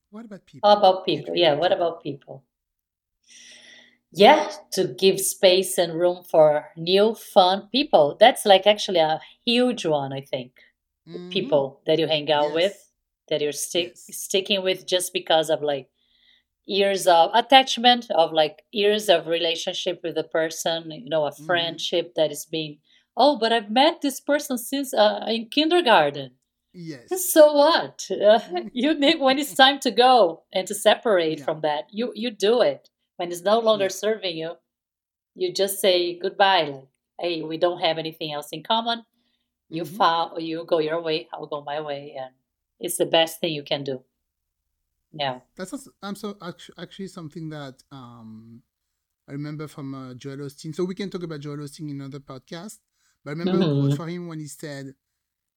What 0.09 0.25
about 0.25 0.45
people? 0.45 0.69
How 0.69 0.77
about 0.77 1.05
people? 1.05 1.35
Yeah, 1.35 1.53
what 1.53 1.71
about 1.71 2.03
people? 2.03 2.43
Yeah, 4.13 4.51
to 4.73 4.87
give 4.87 5.19
space 5.21 5.77
and 5.77 5.93
room 5.93 6.23
for 6.23 6.69
new, 6.75 7.15
fun 7.15 7.69
people. 7.71 8.17
That's 8.19 8.45
like 8.45 8.67
actually 8.67 8.99
a 8.99 9.21
huge 9.45 9.85
one, 9.85 10.11
I 10.13 10.21
think. 10.21 10.53
Mhm. 11.07 11.29
People 11.29 11.81
that 11.85 11.99
you 11.99 12.07
hang 12.07 12.29
out 12.31 12.53
with, 12.53 12.91
that 13.29 13.41
you're 13.41 13.53
stick 13.53 13.89
Yes. 13.95 14.17
sticking 14.17 14.63
with 14.63 14.85
just 14.85 15.13
because 15.13 15.49
of 15.49 15.61
like 15.63 15.89
years 16.65 17.07
of 17.07 17.31
attachment, 17.33 18.11
of 18.11 18.33
like 18.33 18.63
years 18.71 19.09
of 19.09 19.27
relationship 19.27 20.01
with 20.03 20.15
the 20.15 20.23
person, 20.23 20.91
you 20.91 21.09
know, 21.09 21.25
a 21.25 21.31
Mhm. 21.31 21.45
friendship 21.45 22.15
that 22.15 22.31
is 22.31 22.45
being, 22.45 22.79
oh, 23.17 23.37
but 23.37 23.53
I've 23.53 23.71
met 23.71 24.01
this 24.01 24.19
person 24.21 24.57
since 24.57 24.93
uh, 24.93 25.25
in 25.27 25.49
kindergarten. 25.49 26.37
Yes. 26.73 27.23
So 27.31 27.53
what? 27.53 28.07
Uh, 28.11 28.41
you 28.73 28.93
need 28.93 29.19
when 29.21 29.39
it's 29.39 29.55
time 29.63 29.79
to 29.81 29.91
go 29.91 30.43
and 30.53 30.67
to 30.67 30.75
separate 30.75 31.39
Yeah. 31.39 31.45
from 31.45 31.61
that. 31.61 31.85
You 31.91 32.13
you 32.15 32.31
do 32.31 32.61
it 32.61 32.90
when 33.21 33.31
it's 33.31 33.43
no 33.43 33.59
longer 33.59 33.87
serving 33.87 34.35
you. 34.35 34.53
You 35.35 35.53
just 35.53 35.79
say 35.79 36.17
goodbye. 36.17 36.63
Like, 36.69 36.87
hey, 37.19 37.41
we 37.43 37.57
don't 37.59 37.79
have 37.79 37.99
anything 37.99 38.31
else 38.33 38.49
in 38.51 38.63
common. 38.63 39.05
You 39.69 39.83
Mhm. 39.83 39.95
file, 39.97 40.39
you 40.39 40.65
go 40.65 40.79
your 40.79 40.99
way, 41.07 41.27
I'll 41.31 41.45
go 41.45 41.61
my 41.61 41.79
way, 41.81 42.15
and 42.19 42.33
it's 42.79 42.97
the 42.97 43.05
best 43.05 43.39
thing 43.39 43.53
you 43.53 43.63
can 43.63 43.83
do. 43.83 44.03
Yeah. 45.13 45.41
That's 45.55 45.71
also, 45.71 45.91
I'm 46.01 46.15
so 46.15 46.35
actu- 46.41 46.73
actually 46.83 47.09
something 47.09 47.49
that 47.49 47.75
um 47.91 48.63
I 49.29 49.33
remember 49.33 49.67
from 49.67 49.87
uh, 49.93 50.13
Joel 50.15 50.37
Osteen. 50.47 50.73
So 50.73 50.83
we 50.83 50.95
can 50.95 51.09
talk 51.11 51.23
about 51.23 51.41
Joel 51.41 51.57
Osteen 51.65 51.89
in 51.91 52.01
another 52.01 52.19
podcast. 52.19 52.79
But 53.23 53.29
I 53.31 53.33
remember 53.35 53.57
Mhm. 53.67 53.95
for 53.95 54.07
him 54.07 54.27
when 54.29 54.39
he 54.39 54.47
said, 54.47 54.95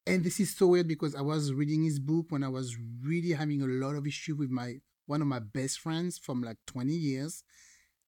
and 0.07 0.23
this 0.23 0.39
is 0.39 0.55
so 0.55 0.67
weird 0.73 0.87
because 0.87 1.15
I 1.15 1.23
was 1.23 1.43
reading 1.61 1.83
his 1.83 1.99
book 1.99 2.27
when 2.29 2.43
I 2.45 2.51
was 2.59 2.77
really 3.11 3.33
having 3.33 3.63
a 3.63 3.67
lot 3.85 3.95
of 3.97 4.07
issue 4.07 4.37
with 4.37 4.51
my 4.51 4.71
one 5.07 5.21
of 5.23 5.27
my 5.29 5.39
best 5.41 5.81
friends 5.81 6.19
from 6.19 6.43
like 6.43 6.59
20 6.67 6.93
years, 6.95 7.45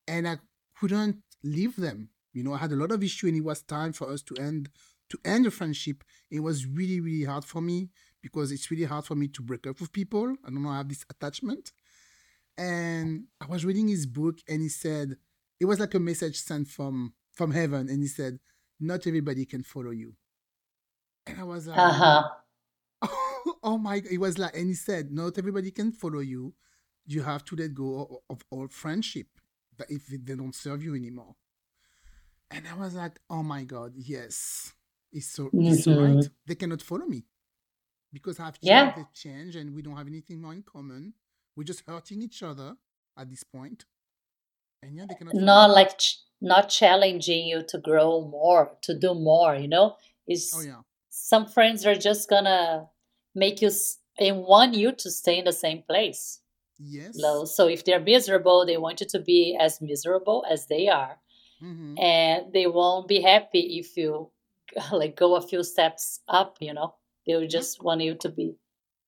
and 0.09 0.29
I 0.29 0.39
couldn't 0.79 1.23
leave 1.43 1.77
them. 1.77 2.11
You 2.33 2.45
know, 2.45 2.55
I 2.55 2.59
had 2.59 2.73
a 2.73 2.77
lot 2.77 2.93
of 2.93 3.03
issue, 3.03 3.29
and 3.29 3.37
it 3.37 3.45
was 3.45 3.63
time 3.63 3.93
for 3.93 4.11
us 4.11 4.23
to 4.25 4.35
end 4.37 4.69
to 5.11 5.19
end 5.25 5.47
the 5.47 5.51
friendship. 5.51 6.05
It 6.31 6.41
was 6.41 6.67
really 6.67 7.01
really 7.01 7.25
hard 7.25 7.45
for 7.45 7.61
me 7.61 7.91
because 8.23 8.53
it's 8.53 8.71
really 8.71 8.85
hard 8.85 9.05
for 9.05 9.15
me 9.15 9.29
to 9.29 9.43
break 9.43 9.67
up 9.67 9.81
with 9.81 9.93
people. 9.93 10.35
I 10.45 10.51
don't 10.51 10.63
know, 10.63 10.71
I 10.71 10.79
have 10.79 10.89
this 10.89 11.05
attachment. 11.09 11.73
And 12.59 13.27
I 13.41 13.47
was 13.47 13.65
reading 13.65 13.89
his 13.89 14.07
book, 14.07 14.39
and 14.49 14.63
he 14.63 14.69
said 14.69 15.17
it 15.61 15.67
was 15.67 15.81
like 15.81 15.95
a 15.95 16.01
message 16.01 16.39
sent 16.39 16.69
from 16.69 17.15
from 17.33 17.53
heaven, 17.53 17.89
and 17.89 18.03
he 18.03 18.09
said, 18.09 18.39
"Not 18.81 19.07
everybody 19.07 19.45
can 19.47 19.63
follow 19.63 19.91
you." 19.91 20.17
And 21.27 21.41
I 21.41 21.45
was 21.45 21.67
like, 21.67 21.79
Uh 21.79 21.93
huh. 21.93 22.23
oh 23.63 23.79
my 23.79 24.01
god 24.01 24.11
it 24.13 24.19
was 24.19 24.39
like 24.39 24.57
and 24.57 24.69
he 24.69 24.75
said 24.75 25.11
not 25.13 25.39
everybody 25.39 25.71
can 25.71 25.93
follow 25.93 26.21
you 26.21 26.55
you 27.07 27.23
have 27.23 27.45
to 27.45 27.57
let 27.57 27.75
go 27.75 27.89
of, 28.31 28.37
of 28.39 28.45
all 28.51 28.69
friendship 28.69 29.27
if 29.89 30.07
they 30.09 30.35
don't 30.35 30.55
serve 30.55 30.83
you 30.83 30.95
anymore 30.95 31.35
and 32.51 32.67
i 32.69 32.75
was 32.75 32.95
like 32.95 33.19
oh 33.31 33.43
my 33.43 33.65
god 33.65 33.93
yes 33.97 34.73
it's 35.13 35.27
so 35.29 35.51
it's 35.55 35.85
so 35.85 35.93
right 35.93 36.17
Mhm. 36.17 36.31
they 36.47 36.55
cannot 36.55 36.83
follow 36.83 37.07
me 37.07 37.25
because 38.13 38.39
i've 38.41 38.59
changed 38.61 38.67
Yeah. 38.69 38.93
they 38.97 39.05
change 39.13 39.57
and 39.57 39.75
we 39.75 39.83
don't 39.83 39.97
have 39.97 40.07
anything 40.07 40.41
more 40.41 40.53
in 40.55 40.63
common 40.63 41.15
we're 41.55 41.65
just 41.65 41.83
hurting 41.87 42.23
each 42.23 42.43
other 42.43 42.77
at 43.17 43.29
this 43.31 43.45
point 43.45 43.85
and 44.83 44.97
yeah 44.97 45.07
they 45.09 45.15
cannot 45.15 45.35
Not 45.35 45.71
like 45.71 45.99
ch- 45.99 46.21
not 46.41 46.69
challenging 46.69 47.47
you 47.47 47.63
to 47.69 47.79
grow 47.79 48.21
more, 48.29 48.77
to 48.83 48.93
do 48.99 49.15
more. 49.15 49.57
You 49.57 49.69
know, 49.69 49.97
is 50.29 50.53
oh 50.55 50.61
yeah 50.61 50.83
some 51.09 51.47
friends 51.47 51.87
are 51.87 51.95
just 51.95 52.29
gonna 52.29 52.91
make 53.35 53.63
you 53.63 53.69
s- 53.69 53.99
and 54.19 54.43
want 54.45 54.75
you 54.75 54.93
to 54.93 55.11
stay 55.11 55.39
in 55.39 55.45
the 55.47 55.53
same 55.53 55.83
place. 55.83 56.41
Yes 56.79 57.17
Lo- 57.17 57.45
So 57.45 57.69
if 57.69 57.85
they're 57.85 58.01
miserable, 58.01 58.65
they 58.67 58.77
want 58.77 59.01
you 59.01 59.07
to 59.09 59.19
be 59.21 59.57
as 59.59 59.81
miserable 59.81 60.45
as 60.49 60.67
they 60.67 60.89
are, 60.89 61.19
hmm 61.61 61.95
and 61.99 62.53
they 62.53 62.67
won't 62.67 63.09
be 63.09 63.21
happy 63.23 63.79
if 63.79 63.97
you 63.97 64.31
like 64.93 65.17
go 65.17 65.37
a 65.37 65.41
few 65.43 65.63
steps 65.63 66.21
up. 66.29 66.57
You 66.61 66.75
know, 66.75 66.95
they 67.27 67.35
will 67.37 67.49
just 67.49 67.83
want 67.83 68.01
you 68.03 68.15
to 68.17 68.29
be 68.29 68.57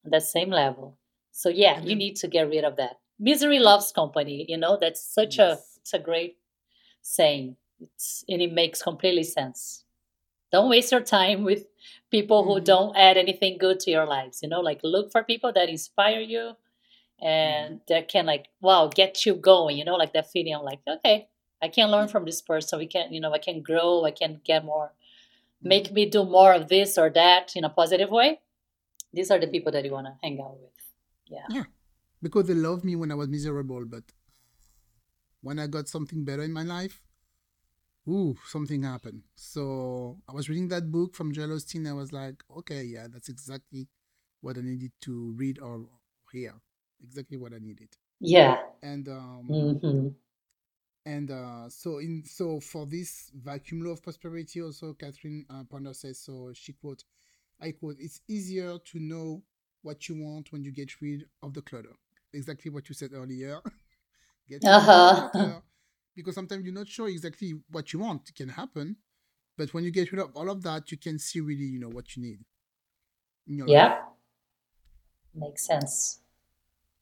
on 0.05 0.11
that 0.13 0.23
same 0.25 0.51
level. 0.51 0.99
So 1.33 1.49
yeah, 1.49 1.81
you 1.85 1.97
need 1.97 2.17
to 2.17 2.29
get 2.29 2.49
rid 2.49 2.65
of 2.65 2.77
that. 2.77 2.99
Misery 3.19 3.59
loves 3.59 3.93
company. 3.93 4.47
You 4.49 4.59
know, 4.59 4.79
that's 4.81 5.03
such 5.03 5.39
a 5.39 5.59
it's 5.81 5.95
a 5.95 5.99
great 5.99 6.39
saying. 7.03 7.57
It's 7.81 8.25
and 8.29 8.43
it 8.43 8.53
makes 8.53 8.83
completely 8.83 9.25
sense. 9.25 9.85
Don't 10.53 10.71
waste 10.71 10.93
your 10.93 11.01
time 11.03 11.45
with 11.45 11.67
people 12.11 12.45
who 12.45 12.61
hmm 12.61 12.65
don't 12.65 12.97
add 12.97 13.17
anything 13.17 13.59
good 13.59 13.81
to 13.81 13.91
your 13.91 14.07
lives. 14.07 14.43
You 14.43 14.49
know, 14.49 14.61
like 14.61 14.81
look 14.83 15.11
for 15.13 15.23
people 15.25 15.53
that 15.55 15.69
inspire 15.69 16.21
you 16.21 16.57
Mm-hmm. 17.23 17.27
and 17.27 17.81
that 17.89 18.09
can 18.09 18.27
like 18.27 18.47
wow 18.61 18.91
get 18.95 19.27
you 19.27 19.35
going. 19.35 19.77
You 19.77 19.85
know, 19.85 19.97
like 19.97 20.13
that 20.13 20.31
feeling 20.31 20.55
of 20.55 20.63
like 20.63 20.81
okay, 20.89 21.29
I 21.63 21.69
can 21.69 21.91
learn 21.91 22.09
from 22.09 22.25
this 22.25 22.43
person. 22.43 22.79
We 22.79 22.87
can 22.87 23.13
you 23.13 23.21
know 23.21 23.33
I 23.33 23.39
can 23.39 23.63
grow. 23.63 24.05
I 24.05 24.11
can 24.11 24.41
get 24.45 24.65
more. 24.65 24.93
Make 25.63 25.87
mm-hmm. 25.87 25.95
me 25.95 26.07
do 26.07 26.25
more 26.25 26.53
of 26.53 26.69
this 26.69 26.99
or 26.99 27.11
that 27.11 27.53
in 27.57 27.65
a 27.65 27.71
positive 27.71 28.11
way. 28.11 28.41
These 29.13 29.31
are 29.31 29.41
the 29.41 29.49
people 29.49 29.73
that 29.73 29.85
you 29.85 29.93
want 29.93 30.07
to 30.07 30.15
hang 30.23 30.41
out 30.41 30.59
with. 30.61 30.71
Yeah. 31.27 31.47
yeah 31.51 31.65
because 32.23 32.47
they 32.47 32.55
loved 32.55 32.87
me 32.87 32.97
when 32.97 33.13
i 33.13 33.15
was 33.15 33.29
miserable 33.29 33.85
but 33.85 34.03
when 35.41 35.59
I 35.59 35.67
got 35.67 35.89
something 35.89 36.25
better 36.25 36.43
in 36.43 36.53
my 36.53 36.63
life, 36.63 37.03
ooh, 38.09 38.37
something 38.47 38.83
happened. 38.83 39.23
So 39.35 40.19
I 40.29 40.33
was 40.33 40.49
reading 40.49 40.69
that 40.69 40.91
book 40.91 41.15
from 41.15 41.33
Joel 41.33 41.49
Osteen. 41.49 41.89
I 41.89 41.93
was 41.93 42.13
like, 42.13 42.43
okay, 42.59 42.83
yeah, 42.83 43.07
that's 43.09 43.29
exactly 43.29 43.89
what 44.41 44.59
I 44.59 44.63
needed 44.63 44.93
to 45.03 45.35
read 45.37 45.59
or 45.59 45.87
hear. 46.33 46.55
Exactly 47.03 47.37
what 47.37 47.53
I 47.53 47.59
needed. 47.59 47.91
Yeah. 48.21 48.59
And 48.83 49.09
um 49.09 49.71
hmm 49.83 50.09
and 51.07 51.31
uh 51.31 51.69
so 51.69 51.99
in 51.99 52.23
so 52.27 52.61
for 52.61 52.87
this 52.87 53.31
vacuum 53.35 53.83
law 53.85 53.93
of 53.93 54.03
prosperity 54.03 54.63
also 54.63 54.93
Catherine 54.95 55.47
uh, 55.51 55.65
Ponder 55.71 55.95
says 55.95 56.19
so 56.21 56.51
she 56.55 56.73
quote 56.75 57.05
I 57.61 57.73
quote 57.73 57.97
it's 58.01 58.21
easier 58.29 58.79
to 58.79 58.99
know 59.01 59.43
what 59.83 60.09
you 60.09 60.23
want 60.23 60.53
when 60.53 60.65
you 60.65 60.73
get 60.73 61.01
rid 61.01 61.27
of 61.43 61.55
the 61.55 61.63
clutter. 61.63 61.95
Exactly 62.35 62.71
what 62.71 62.89
you 62.89 62.95
said 62.95 63.13
earlier. 63.15 63.61
get 64.49 64.71
rid 64.71 64.83
of 64.83 64.95
the 64.95 65.03
Uh-huh. 65.03 65.31
clutter 65.31 65.63
because 66.17 66.35
sometimes 66.35 66.65
you're 66.65 66.75
not 66.75 66.89
sure 66.89 67.09
exactly 67.09 67.55
what 67.71 67.93
you 67.93 68.01
want. 68.01 68.29
It 68.31 68.35
can 68.37 68.49
happen. 68.51 68.97
But 69.59 69.75
when 69.75 69.85
you 69.85 69.91
get 69.93 70.13
rid 70.13 70.21
of 70.23 70.33
all 70.37 70.51
of 70.51 70.63
that, 70.65 70.91
you 70.93 70.99
can 70.99 71.19
see 71.19 71.41
really, 71.41 71.65
you 71.65 71.81
know, 71.81 71.91
what 71.91 72.17
you 72.17 72.23
need 72.23 72.41
your 73.47 73.69
life. 73.69 73.93
Yeah. 73.93 73.99
Makes 75.35 75.67
sense. 75.67 76.21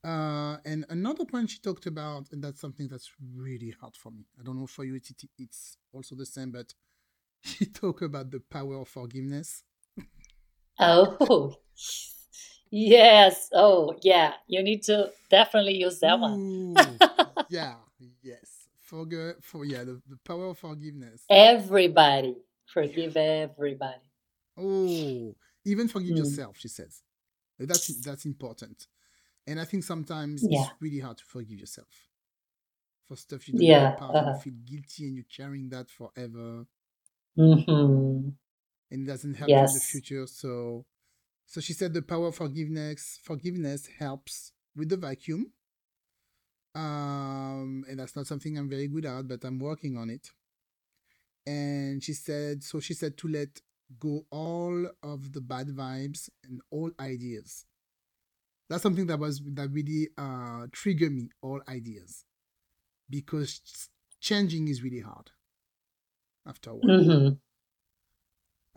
Uh, 0.06 0.58
and 0.64 0.84
another 0.88 1.24
point 1.24 1.50
she 1.50 1.58
talked 1.58 1.86
about, 1.86 2.28
and 2.30 2.42
that's 2.42 2.60
something 2.60 2.86
that's 2.86 3.10
really 3.34 3.74
hard 3.80 3.96
for 3.96 4.12
me. 4.12 4.24
I 4.38 4.44
don't 4.44 4.56
know 4.56 4.68
for 4.68 4.84
you, 4.84 4.94
it, 4.94 5.10
it, 5.10 5.28
it's 5.36 5.78
also 5.92 6.14
the 6.14 6.24
same, 6.24 6.52
but 6.52 6.72
she 7.42 7.66
talked 7.66 8.02
about 8.02 8.30
the 8.30 8.38
power 8.38 8.76
of 8.76 8.88
forgiveness. 8.88 9.64
Oh, 10.78 11.56
yes. 12.70 13.48
Oh, 13.52 13.96
yeah. 14.02 14.34
You 14.46 14.62
need 14.62 14.84
to 14.84 15.10
definitely 15.28 15.74
use 15.74 15.98
that 16.00 16.20
one. 16.20 16.98
Yeah, 17.48 17.74
yes. 18.22 18.68
Forget, 18.78 19.42
for 19.42 19.64
yeah, 19.64 19.82
the, 19.82 20.00
the 20.08 20.18
power 20.24 20.50
of 20.50 20.58
forgiveness. 20.58 21.24
Everybody. 21.28 22.36
Forgive 22.72 23.16
everybody. 23.16 24.02
Oh, 24.56 25.34
even 25.64 25.88
forgive 25.88 26.14
Mm. 26.14 26.18
yourself, 26.18 26.58
she 26.58 26.68
says. 26.68 27.02
That's 27.58 27.88
that's 28.04 28.24
important. 28.24 28.86
And 29.46 29.60
I 29.60 29.64
think 29.64 29.84
sometimes 29.84 30.46
Yeah. 30.48 30.50
it's 30.50 30.72
really 30.80 31.00
hard 31.00 31.18
to 31.18 31.24
forgive 31.24 31.60
yourself 31.60 32.10
for 33.08 33.16
stuff 33.16 33.48
you 33.48 33.54
in 33.54 33.56
Yeah. 33.58 33.94
the 33.96 33.96
Uh-huh. 33.98 34.22
You 34.28 34.34
feel 34.34 34.54
guilty 34.64 35.06
and 35.06 35.14
you're 35.16 35.24
carrying 35.24 35.68
that 35.70 35.88
forever. 35.90 36.66
hmm 37.36 38.36
and 38.90 39.02
it 39.02 39.06
doesn't 39.10 39.34
help 39.34 39.56
you 39.56 39.66
in 39.66 39.72
the 39.72 39.80
future. 39.80 40.26
So, 40.26 40.86
so 41.46 41.60
she 41.60 41.72
said 41.72 41.94
the 41.94 42.02
power 42.02 42.28
of 42.28 42.36
forgiveness 42.36 43.20
forgiveness 43.22 43.88
helps 43.98 44.52
with 44.76 44.90
the 44.90 44.96
vacuum. 44.96 45.52
Um, 46.74 47.84
and 47.88 47.98
that's 47.98 48.14
not 48.16 48.26
something 48.26 48.56
I'm 48.58 48.68
very 48.68 48.86
good 48.88 49.06
at, 49.06 49.26
but 49.28 49.44
I'm 49.44 49.58
working 49.58 49.96
on 49.96 50.10
it. 50.10 50.30
and 51.46 52.02
she 52.02 52.12
said 52.12 52.62
so 52.62 52.80
she 52.80 52.94
said 52.94 53.16
to 53.18 53.28
let 53.28 53.60
go 53.98 54.26
all 54.30 54.86
of 55.02 55.32
the 55.32 55.40
bad 55.40 55.68
vibes 55.68 56.28
and 56.44 56.60
all 56.70 56.90
ideas 57.00 57.64
that's 58.68 58.82
something 58.82 59.06
that 59.06 59.18
was 59.18 59.40
that 59.54 59.70
really 59.70 60.08
uh 60.18 60.66
triggered 60.72 61.12
me 61.12 61.28
all 61.42 61.60
ideas. 61.68 62.24
Because 63.10 63.60
changing 64.20 64.68
is 64.68 64.82
really 64.82 65.00
hard 65.00 65.30
after 66.46 66.70
a 66.70 66.76
while. 66.76 67.02
Hmm 67.02 67.38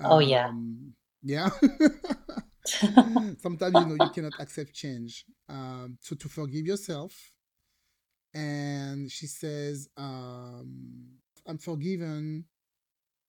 Oh, 0.03 0.19
yeah. 0.19 0.51
um, 0.51 0.93
yeah. 1.23 1.49
Sometimes 3.39 3.79
you 3.79 3.85
know 3.85 3.95
you 3.95 4.09
cannot 4.09 4.33
accept 4.39 4.73
change. 4.73 5.25
Um 5.49 5.97
so 6.01 6.15
to 6.15 6.29
forgive 6.29 6.65
yourself 6.65 7.13
and 8.33 9.11
she 9.11 9.27
says 9.27 9.89
um 9.97 11.07
i'm 11.47 11.57
forgiven 11.57 12.45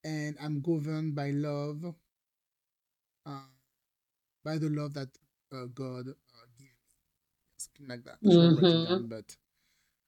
and 0.03 0.35
i'm 0.41 0.61
governed 0.61 1.15
by 1.15 1.31
love 1.31 1.93
uh, 3.25 3.47
by 4.43 4.57
the 4.57 4.69
love 4.69 4.93
that 4.93 5.09
uh, 5.53 5.65
god 5.73 6.07
something 7.63 7.87
like 7.87 8.03
that. 8.05 8.19
I 8.25 8.29
should 8.29 8.43
have 8.45 8.55
write 8.55 8.73
it 8.73 8.81
hmm 8.81 8.83
down, 8.83 9.07
but 9.07 9.35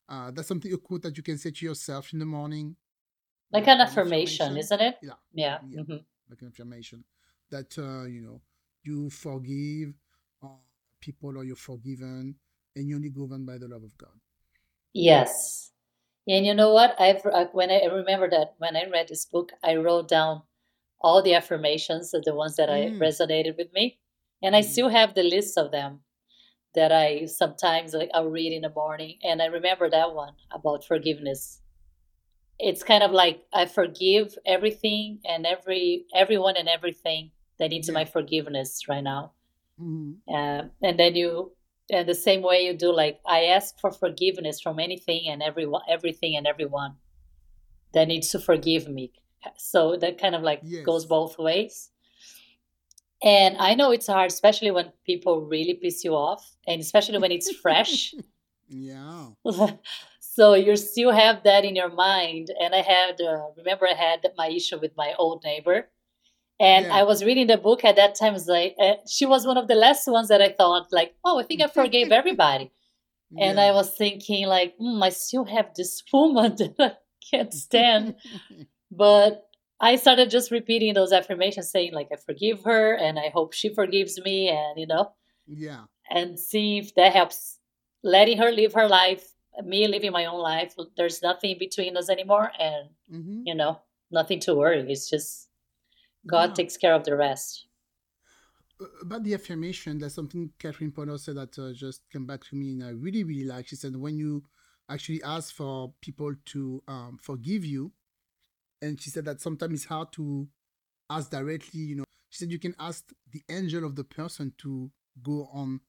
uh, 0.10 0.32
that's 0.32 0.48
something 0.48 0.72
you 0.72 0.78
quote 0.78 1.04
that 1.04 1.18
you 1.18 1.24
can 1.24 1.38
say 1.38 1.52
to 1.52 1.66
yourself 1.66 2.14
in 2.14 2.20
the 2.20 2.26
morning. 2.26 2.76
Like 3.52 3.68
an 3.68 3.80
affirmation, 3.82 4.58
affirmation. 4.58 4.58
isn't 4.58 4.82
it? 4.82 4.98
yeah. 5.02 5.14
Yeah. 5.34 5.60
yeah. 5.70 5.82
Hmm 5.84 5.98
like 6.30 6.42
an 6.42 6.48
affirmation 6.48 7.04
that 7.52 7.78
uh, 7.78 8.06
you 8.06 8.22
know 8.22 8.42
you 8.84 9.10
forgive 9.10 9.94
uh, 10.44 10.48
people 11.00 11.38
or 11.38 11.44
you're 11.44 11.56
forgiven 11.56 12.36
and 12.76 12.90
you're 12.90 12.98
only 12.98 13.10
governed 13.10 13.46
by 13.46 13.58
the 13.58 13.68
love 13.68 13.84
of 13.84 13.98
god. 13.98 14.20
Yes. 14.94 15.72
And 16.28 16.46
you 16.46 16.54
know 16.54 16.72
what? 16.74 17.00
I've 17.00 17.26
uh, 17.26 17.48
when 17.52 17.72
I 17.72 17.80
I 17.80 17.86
remember 17.88 18.30
that 18.30 18.56
when 18.58 18.76
I 18.76 18.86
read 18.86 19.08
this 19.10 19.26
book, 19.26 19.52
I 19.64 19.76
wrote 19.76 20.08
down 20.10 20.44
all 21.02 21.22
the 21.22 21.34
affirmations, 21.36 22.12
the 22.12 22.36
ones 22.36 22.56
that 22.58 22.70
I 22.70 22.92
mm, 22.92 23.00
resonated 23.02 23.58
with 23.58 23.74
me, 23.74 24.00
and 24.42 24.56
I 24.56 24.62
mm, 24.62 24.64
still 24.64 24.90
have 24.90 25.14
the 25.16 25.24
list 25.24 25.58
of 25.58 25.72
them 25.72 26.02
that 26.76 26.92
I 26.92 27.26
sometimes 27.26 27.94
like 27.94 28.10
I'll 28.14 28.30
read 28.30 28.54
in 28.54 28.62
the 28.64 28.70
morning, 28.70 29.20
and 29.24 29.42
I 29.42 29.46
remember 29.48 29.90
that 29.90 30.14
one 30.14 30.36
about 30.52 30.86
forgiveness. 30.86 31.62
It's 32.60 32.84
kind 32.84 33.04
of 33.04 33.12
like 33.12 33.44
I 33.54 33.66
forgive 33.66 34.38
everything 34.46 35.20
and 35.26 35.46
every 35.46 36.06
everyone 36.16 36.56
and 36.58 36.70
everything 36.70 37.32
that 37.60 37.70
needs 37.70 37.88
yeah 37.88 37.94
my 37.94 38.06
forgiveness 38.06 38.88
right 38.88 39.04
now. 39.04 39.34
hmm 39.78 40.14
Uh, 40.28 40.64
and 40.82 41.00
then 41.00 41.16
you, 41.16 41.54
and 41.92 42.08
the 42.10 42.16
same 42.16 42.42
way 42.44 42.66
you 42.66 42.74
do, 42.78 42.94
like 42.94 43.20
I 43.28 43.46
ask 43.58 43.80
for 43.82 43.92
forgiveness 43.92 44.62
from 44.62 44.80
anything 44.80 45.28
and 45.30 45.44
everyone, 45.44 45.84
everything 45.90 46.36
and 46.38 46.48
everyone 46.48 46.96
that 47.94 48.08
needs 48.08 48.30
to 48.30 48.40
forgive 48.40 48.88
me. 48.88 49.14
So 49.58 49.98
that 49.98 50.18
kind 50.20 50.36
of 50.36 50.44
like 50.44 50.66
goes 50.84 51.06
both 51.06 51.38
ways. 51.40 51.92
And 53.24 53.56
I 53.58 53.74
know 53.74 53.92
it's 53.92 54.08
hard, 54.08 54.32
especially 54.32 54.72
when 54.72 54.92
people 55.06 55.46
really 55.46 55.76
piss 55.76 56.04
you 56.04 56.14
off, 56.14 56.56
and 56.68 56.82
especially 56.82 57.20
when 57.20 57.32
it's 57.32 57.52
fresh. 57.56 58.14
yeah 58.68 59.28
so 60.20 60.56
you 60.56 60.76
still 60.76 61.12
have 61.12 61.44
that 61.44 61.64
in 61.64 61.76
your 61.76 61.90
mind. 61.90 62.50
And 62.60 62.74
I 62.74 62.82
had, 62.82 63.22
uh, 63.22 63.48
remember, 63.56 63.88
I 63.88 63.94
had 63.94 64.26
my 64.38 64.50
issue 64.50 64.80
with 64.80 64.92
my 64.98 65.14
old 65.18 65.44
neighbor, 65.44 65.88
and 66.60 66.92
I 66.92 67.04
was 67.04 67.24
reading 67.24 67.48
the 67.48 67.58
book 67.58 67.84
at 67.84 67.96
that 67.96 68.16
time. 68.16 68.36
Like 68.48 68.76
uh, 68.80 68.96
she 69.08 69.26
was 69.26 69.46
one 69.46 69.58
of 69.58 69.68
the 69.68 69.76
last 69.76 70.08
ones 70.08 70.28
that 70.30 70.42
I 70.42 70.50
thought, 70.50 70.88
like, 70.92 71.16
oh, 71.24 71.40
I 71.40 71.44
think 71.44 71.62
I 71.62 71.68
forgave 71.68 72.12
everybody. 72.12 72.72
And 73.36 73.60
I 73.60 73.72
was 73.72 73.90
thinking, 73.90 74.46
like, 74.46 74.78
mm, 74.78 75.04
I 75.04 75.10
still 75.10 75.46
have 75.46 75.74
this 75.76 76.04
woman 76.14 76.56
that 76.58 76.76
I 76.78 76.92
can't 77.32 77.52
stand. 77.52 78.14
But 78.92 79.48
I 79.80 79.96
started 79.98 80.30
just 80.30 80.52
repeating 80.52 80.94
those 80.94 81.12
affirmations, 81.12 81.70
saying, 81.70 81.94
like, 81.94 82.10
I 82.12 82.16
forgive 82.16 82.64
her, 82.64 82.94
and 82.96 83.20
I 83.20 83.30
hope 83.30 83.54
she 83.54 83.74
forgives 83.74 84.20
me, 84.22 84.50
and 84.50 84.80
you 84.80 84.88
know, 84.88 85.14
yeah 85.48 85.86
and 86.10 86.40
see 86.40 86.80
if 86.80 86.96
that 86.96 87.14
helps. 87.14 87.60
Letting 88.04 88.38
her 88.40 88.52
live 88.52 88.74
her 88.74 88.88
life, 88.88 89.34
me 89.64 89.88
living 89.88 90.12
my 90.12 90.26
own 90.26 90.40
life. 90.42 90.76
There's 90.98 91.22
nothing 91.22 91.58
between 91.58 91.96
us 91.98 92.10
anymore, 92.10 92.52
and 92.60 92.90
hmm 93.10 93.44
you 93.46 93.56
know, 93.56 93.80
nothing 94.12 94.40
to 94.42 94.56
worry. 94.56 94.82
It's 94.92 95.10
just 95.10 95.50
God 96.28 96.50
yeah 96.50 96.56
takes 96.56 96.78
care 96.78 96.94
of 96.94 97.04
the 97.06 97.16
rest. 97.16 97.68
Uh, 98.82 98.86
about 99.02 99.24
the 99.24 99.34
affirmation 99.34 99.98
there's 100.00 100.16
something 100.16 100.52
catherine 100.58 100.92
Ponder 100.92 101.18
said 101.18 101.36
that 101.36 101.58
uh, 101.60 101.72
just 101.74 102.10
came 102.10 102.26
back 102.26 102.44
to 102.46 102.56
me 102.56 102.72
and 102.72 102.84
i 102.84 102.90
really 102.90 103.24
really 103.24 103.46
like 103.46 103.68
she 103.68 103.76
said 103.76 103.96
when 103.96 104.18
you 104.18 104.44
actually 104.90 105.22
ask 105.24 105.54
for 105.54 105.94
people 106.02 106.34
to 106.46 106.82
um, 106.88 107.20
forgive 107.22 107.64
you 107.64 107.92
and 108.84 109.00
she 109.02 109.10
said 109.10 109.26
that 109.26 109.42
sometimes 109.42 109.74
it's 109.74 109.86
hard 109.86 110.12
to 110.14 110.48
ask 111.10 111.30
directly 111.32 111.82
you 111.82 111.96
know. 111.96 112.04
She 112.30 112.40
said 112.40 112.52
you 112.52 112.60
can 112.60 112.76
ask 112.80 113.04
the 113.32 113.42
angel 113.50 113.86
of 113.86 113.96
the 113.96 114.04
person 114.04 114.54
to 114.60 114.90
go 115.22 115.48
on 115.54 115.82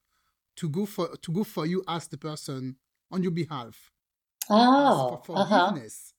to 0.57 0.69
go 0.69 0.87
for 0.87 1.07
to 1.17 1.33
go 1.33 1.43
for 1.45 1.65
you 1.67 1.83
ask 1.89 2.11
the 2.11 2.19
person 2.19 2.77
on 3.11 3.23
your 3.23 3.33
behalf. 3.33 3.91
For 4.47 4.55
Oh, 4.57 5.23
huh. 5.45 5.71
forgiveness 5.71 6.13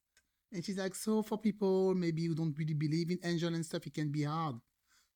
and 0.51 0.63
she's 0.65 0.77
like 0.77 0.95
so 0.95 1.21
for 1.21 1.37
people 1.37 1.93
maybe 1.93 2.25
who 2.25 2.33
don't 2.35 2.57
really 2.57 2.73
believe 2.73 3.11
in 3.11 3.19
angel 3.23 3.53
and 3.53 3.63
stuff 3.65 3.85
it 3.85 3.93
can 3.93 4.11
be 4.11 4.23
hard 4.23 4.55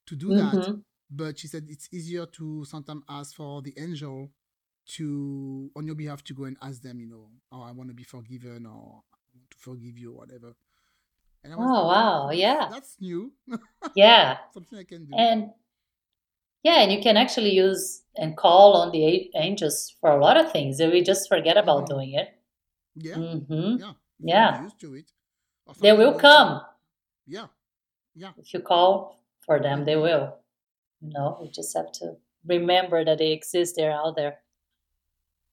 to 0.08 0.16
do 0.16 0.30
that. 0.36 0.54
Mm-hmm. 0.54 0.74
but 1.10 1.40
she 1.40 1.48
said 1.48 1.66
it's 1.70 1.88
easier 1.92 2.26
to 2.28 2.66
sometimes 2.66 3.04
ask 3.10 3.36
for 3.36 3.62
the 3.62 3.74
angel 3.78 4.32
to 4.96 5.72
on 5.76 5.86
your 5.88 5.96
behalf 5.96 6.24
to 6.26 6.34
go 6.34 6.44
and 6.46 6.58
ask 6.62 6.82
them 6.82 7.00
you 7.00 7.08
know 7.08 7.30
oh 7.52 7.62
i 7.64 7.72
want 7.72 7.90
to 7.90 7.94
be 7.96 8.04
forgiven 8.04 8.66
or 8.66 9.02
i 9.14 9.38
want 9.38 9.50
to 9.50 9.58
forgive 9.58 9.98
you 9.98 10.12
or 10.14 10.18
whatever 10.18 10.54
and 11.44 11.54
i 11.54 11.56
was 11.56 11.72
Oh, 11.76 11.88
wow. 11.88 12.30
that's 12.30 12.38
Yeah. 12.40 12.70
that's 12.70 12.98
new 13.00 13.34
Yeah. 13.96 14.38
something 14.54 14.78
i 14.80 14.84
can 14.84 15.06
do 15.06 15.14
And 15.18 15.52
yeah, 16.64 16.82
and 16.82 16.92
you 16.92 17.02
can 17.02 17.18
actually 17.18 17.52
use 17.52 18.04
and 18.18 18.36
call 18.36 18.76
on 18.76 18.92
the 18.92 19.32
angels 19.36 19.96
for 20.02 20.10
a 20.12 20.20
lot 20.22 20.38
of 20.38 20.52
things. 20.52 20.80
We 20.80 21.02
just 21.02 21.30
forget 21.30 21.58
about 21.58 21.82
hmm 21.82 21.88
doing 21.88 22.14
it. 22.14 22.30
yeah 22.96 23.18
Mm-hmm. 23.18 23.76
yeah 23.76 23.94
if 24.20 24.34
you're 24.34 24.42
not 24.44 24.56
Yeah. 24.56 24.62
used 24.64 24.80
to 24.82 24.94
it 24.96 25.12
They 25.80 25.94
will 25.94 26.14
come. 26.20 26.62
yeah 27.26 27.48
yeah 28.16 28.34
If 28.38 28.54
you 28.56 28.60
call 28.62 29.24
for 29.46 29.60
them, 29.62 29.86
they 29.86 29.96
hmm 29.96 30.02
will. 30.02 30.40
You 31.02 31.10
know, 31.10 31.38
we 31.42 31.50
just 31.50 31.76
have 31.78 31.92
to 31.94 32.18
remember 32.46 33.06
that 33.06 33.18
they 33.20 33.32
exist. 33.32 33.76
They're 33.78 33.92
out 33.92 34.16
there. 34.16 34.40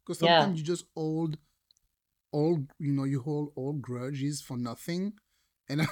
because 0.05 0.19
Yeah. 0.21 0.39
sometimes 0.39 0.59
you 0.59 0.65
just 0.65 0.85
hold 0.95 1.39
all 2.33 2.59
you 2.79 2.93
know 2.93 3.05
you 3.05 3.21
hold 3.23 3.53
all 3.57 3.73
grudges 3.75 4.43
for 4.43 4.57
nothing 4.57 5.15
and 5.69 5.83
I, 5.83 5.87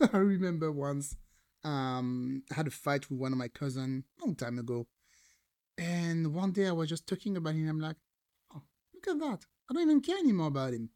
I 0.12 0.18
remember 0.18 0.70
once 0.72 1.16
um 1.64 2.42
I 2.50 2.54
had 2.54 2.66
a 2.66 2.70
fight 2.70 3.10
with 3.10 3.18
one 3.18 3.32
of 3.32 3.38
my 3.38 3.48
cousin 3.48 4.04
a 4.20 4.24
long 4.24 4.34
time 4.34 4.58
ago. 4.58 4.86
And 5.78 6.34
one 6.34 6.52
day 6.52 6.68
I 6.68 6.72
was 6.72 6.88
just 6.88 7.06
talking 7.06 7.36
about 7.36 7.54
him. 7.54 7.68
I'm 7.68 7.80
like 7.80 7.96
oh 8.54 8.62
look 8.94 9.08
at 9.08 9.18
that. 9.20 9.46
I 9.70 9.74
don't 9.74 9.82
even 9.82 10.00
care 10.00 10.18
anymore 10.18 10.48
about 10.48 10.72
him. 10.72 10.90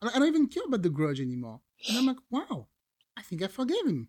I 0.00 0.06
don't, 0.06 0.16
I 0.16 0.18
don't 0.20 0.28
even 0.28 0.48
care 0.48 0.64
about 0.66 0.82
the 0.82 0.90
grudge 0.90 1.20
anymore. 1.20 1.60
And 1.88 1.98
I'm 1.98 2.06
like 2.06 2.18
wow. 2.30 2.68
I 3.16 3.22
think 3.22 3.42
I 3.42 3.48
forgave 3.48 3.86
him. 3.86 4.08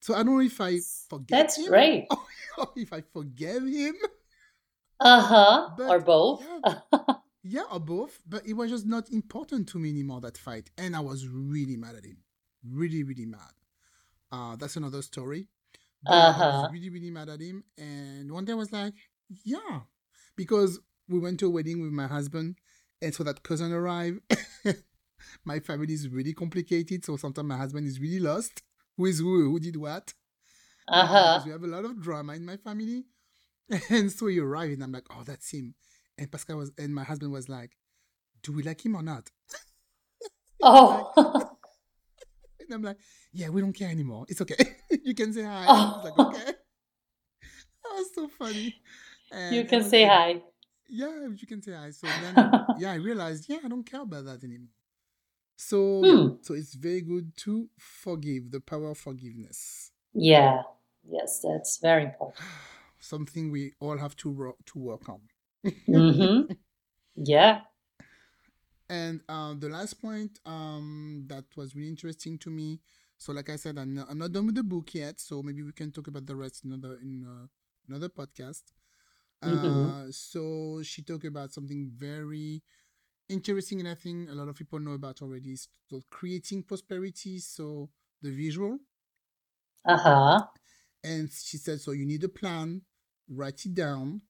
So 0.00 0.14
I 0.14 0.18
don't 0.18 0.34
know 0.34 0.40
if 0.40 0.60
I 0.60 0.78
forget 1.08 1.38
That's 1.38 1.58
him 1.58 1.66
great. 1.68 2.06
or 2.58 2.68
if 2.76 2.92
I 2.92 3.00
forgave 3.00 3.66
him. 3.66 3.94
Uh 5.00 5.20
huh. 5.20 5.70
Or 5.88 6.00
both. 6.00 6.44
yeah 6.64 6.80
Yeah, 7.42 7.62
or 7.72 7.80
both, 7.80 8.18
but 8.28 8.46
it 8.46 8.52
was 8.52 8.70
just 8.70 8.84
not 8.84 9.08
important 9.10 9.68
to 9.68 9.78
me 9.78 9.88
anymore 9.90 10.20
that 10.20 10.36
fight, 10.36 10.70
and 10.76 10.94
I 10.94 11.00
was 11.00 11.26
really 11.26 11.76
mad 11.76 11.94
at 11.94 12.04
him, 12.04 12.18
really, 12.64 13.02
really 13.04 13.26
mad. 13.26 13.52
Uh, 14.32 14.56
that's 14.56 14.76
another 14.76 15.02
story, 15.02 15.48
Uh 16.06 16.32
but 16.32 16.38
I 16.38 16.42
was 16.44 16.64
huh. 16.64 16.68
really, 16.68 16.90
really 16.90 17.10
mad 17.10 17.28
at 17.28 17.40
him, 17.40 17.64
and 17.78 18.30
one 18.32 18.44
day 18.44 18.52
I 18.52 18.56
was 18.56 18.72
like, 18.72 18.94
yeah, 19.44 19.80
because 20.36 20.80
we 21.08 21.18
went 21.18 21.40
to 21.40 21.46
a 21.46 21.50
wedding 21.50 21.80
with 21.82 21.92
my 21.92 22.06
husband, 22.06 22.56
and 23.02 23.14
so 23.14 23.24
that 23.24 23.42
cousin 23.42 23.72
arrived. 23.72 24.20
my 25.44 25.60
family 25.60 25.94
is 25.94 26.08
really 26.08 26.34
complicated, 26.34 27.04
so 27.04 27.16
sometimes 27.16 27.48
my 27.48 27.56
husband 27.56 27.86
is 27.86 28.00
really 28.00 28.20
lost. 28.20 28.62
Who 28.96 29.06
is 29.06 29.18
who? 29.20 29.50
Who 29.50 29.60
did 29.60 29.76
what? 29.76 30.14
Uh 30.88 31.06
Uh, 31.06 31.24
because 31.24 31.44
huh. 31.44 31.46
we 31.46 31.52
have 31.52 31.62
a 31.64 31.68
lot 31.68 31.84
of 31.84 32.00
drama 32.02 32.34
in 32.34 32.44
my 32.44 32.56
family. 32.56 33.04
And 33.90 34.12
so 34.12 34.26
he 34.26 34.40
arrived, 34.40 34.72
and 34.74 34.82
I'm 34.84 34.92
like, 34.92 35.06
oh, 35.10 35.22
that's 35.24 35.50
him. 35.52 35.74
And 36.18 36.30
Pascal 36.30 36.58
was, 36.58 36.72
and 36.78 36.94
my 36.94 37.04
husband 37.04 37.32
was 37.32 37.48
like, 37.48 37.72
do 38.42 38.52
we 38.52 38.62
like 38.62 38.84
him 38.84 38.96
or 38.96 39.02
not? 39.02 39.30
And 40.64 40.76
I'm 40.76 40.86
like, 40.88 41.06
Oh. 41.16 41.57
And 42.68 42.74
I'm 42.76 42.82
like, 42.82 42.98
yeah, 43.32 43.48
we 43.48 43.60
don't 43.60 43.72
care 43.72 43.88
anymore. 43.90 44.26
It's 44.28 44.40
okay. 44.40 44.56
you 45.04 45.14
can 45.14 45.32
say 45.32 45.42
hi. 45.42 45.60
He's 45.60 46.04
like, 46.04 46.14
oh. 46.18 46.28
okay. 46.28 46.52
That 47.84 47.94
was 47.96 48.14
so 48.14 48.28
funny. 48.28 48.74
You 49.32 49.38
And 49.38 49.60
I 49.60 49.62
can 49.64 49.82
say 49.84 50.02
and 50.02 50.10
hi. 50.12 50.42
yeah, 50.88 51.28
you 51.34 51.46
can 51.46 51.62
say 51.62 51.72
hi. 51.72 51.90
So 51.90 52.06
then, 52.06 52.34
yeah, 52.78 52.92
I 52.92 52.96
realized, 52.96 53.46
yeah, 53.48 53.58
I 53.64 53.68
don't 53.68 53.84
care 53.84 54.02
about 54.02 54.24
that 54.26 54.44
anymore. 54.44 54.68
So 55.56 56.02
Hmm. 56.04 56.34
so 56.42 56.54
it's 56.54 56.74
very 56.74 57.00
good 57.00 57.36
to 57.38 57.68
forgive, 57.78 58.50
the 58.50 58.60
power 58.60 58.90
of 58.90 58.98
forgiveness. 58.98 59.90
Yeah. 60.14 60.62
Yes, 61.10 61.40
that's 61.40 61.78
very 61.78 62.04
important. 62.04 62.44
Something 63.00 63.50
we 63.50 63.72
all 63.80 63.96
have 63.98 64.16
to 64.16 64.30
work 64.30 64.56
to 64.66 64.78
work 64.78 65.08
on. 65.08 65.20
Mm-hmm. 65.64 66.52
Yeah. 67.16 67.60
And 68.88 69.20
uh, 69.28 69.54
the 69.58 69.68
last 69.68 70.00
point 70.00 70.38
um, 70.46 71.24
that 71.28 71.44
was 71.56 71.74
really 71.74 71.88
interesting 71.88 72.38
to 72.38 72.50
me 72.50 72.80
So, 73.18 73.32
like 73.32 73.50
I 73.50 73.56
said, 73.56 73.78
I'm 73.78 73.94
not, 73.94 74.06
I'm 74.10 74.18
not 74.18 74.32
done 74.32 74.46
with 74.46 74.54
the 74.54 74.62
book 74.62 74.94
yet. 74.94 75.20
So 75.20 75.42
maybe 75.42 75.62
we 75.62 75.72
can 75.72 75.90
talk 75.92 76.06
about 76.08 76.26
the 76.26 76.36
rest 76.36 76.64
in 76.64 76.72
another 76.72 76.98
in 77.02 77.24
uh, 77.24 77.46
another 77.88 78.08
podcast. 78.08 78.62
Mm-hmm. 79.44 79.88
Uh, 79.88 80.06
so 80.10 80.82
she 80.82 81.02
talked 81.02 81.24
about 81.24 81.52
something 81.52 81.90
very 81.94 82.62
interesting, 83.28 83.80
and 83.80 83.88
I 83.88 83.94
think 83.94 84.30
a 84.30 84.34
lot 84.34 84.48
of 84.48 84.56
people 84.56 84.78
know 84.80 84.92
about 84.92 85.22
already. 85.22 85.56
Called 85.90 86.04
creating 86.10 86.64
prosperity. 86.64 87.38
So 87.40 87.90
the 88.22 88.30
visual. 88.30 88.78
Uh 89.84 89.96
huh. 89.96 90.48
And 91.04 91.30
she 91.30 91.56
said, 91.58 91.80
so 91.80 91.92
you 91.92 92.06
need 92.06 92.24
a 92.24 92.28
plan, 92.28 92.82
write 93.28 93.64
it 93.66 93.74
down. 93.74 94.22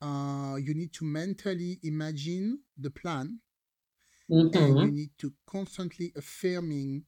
Uh, 0.00 0.56
you 0.56 0.74
need 0.74 0.92
to 0.94 1.04
mentally 1.04 1.78
imagine 1.82 2.60
the 2.78 2.90
plan, 2.90 3.40
and 4.52 4.78
you 4.78 4.90
Mm-hmm. 4.90 5.00
need 5.00 5.10
to 5.18 5.34
constantly 5.46 6.12
affirming 6.16 7.06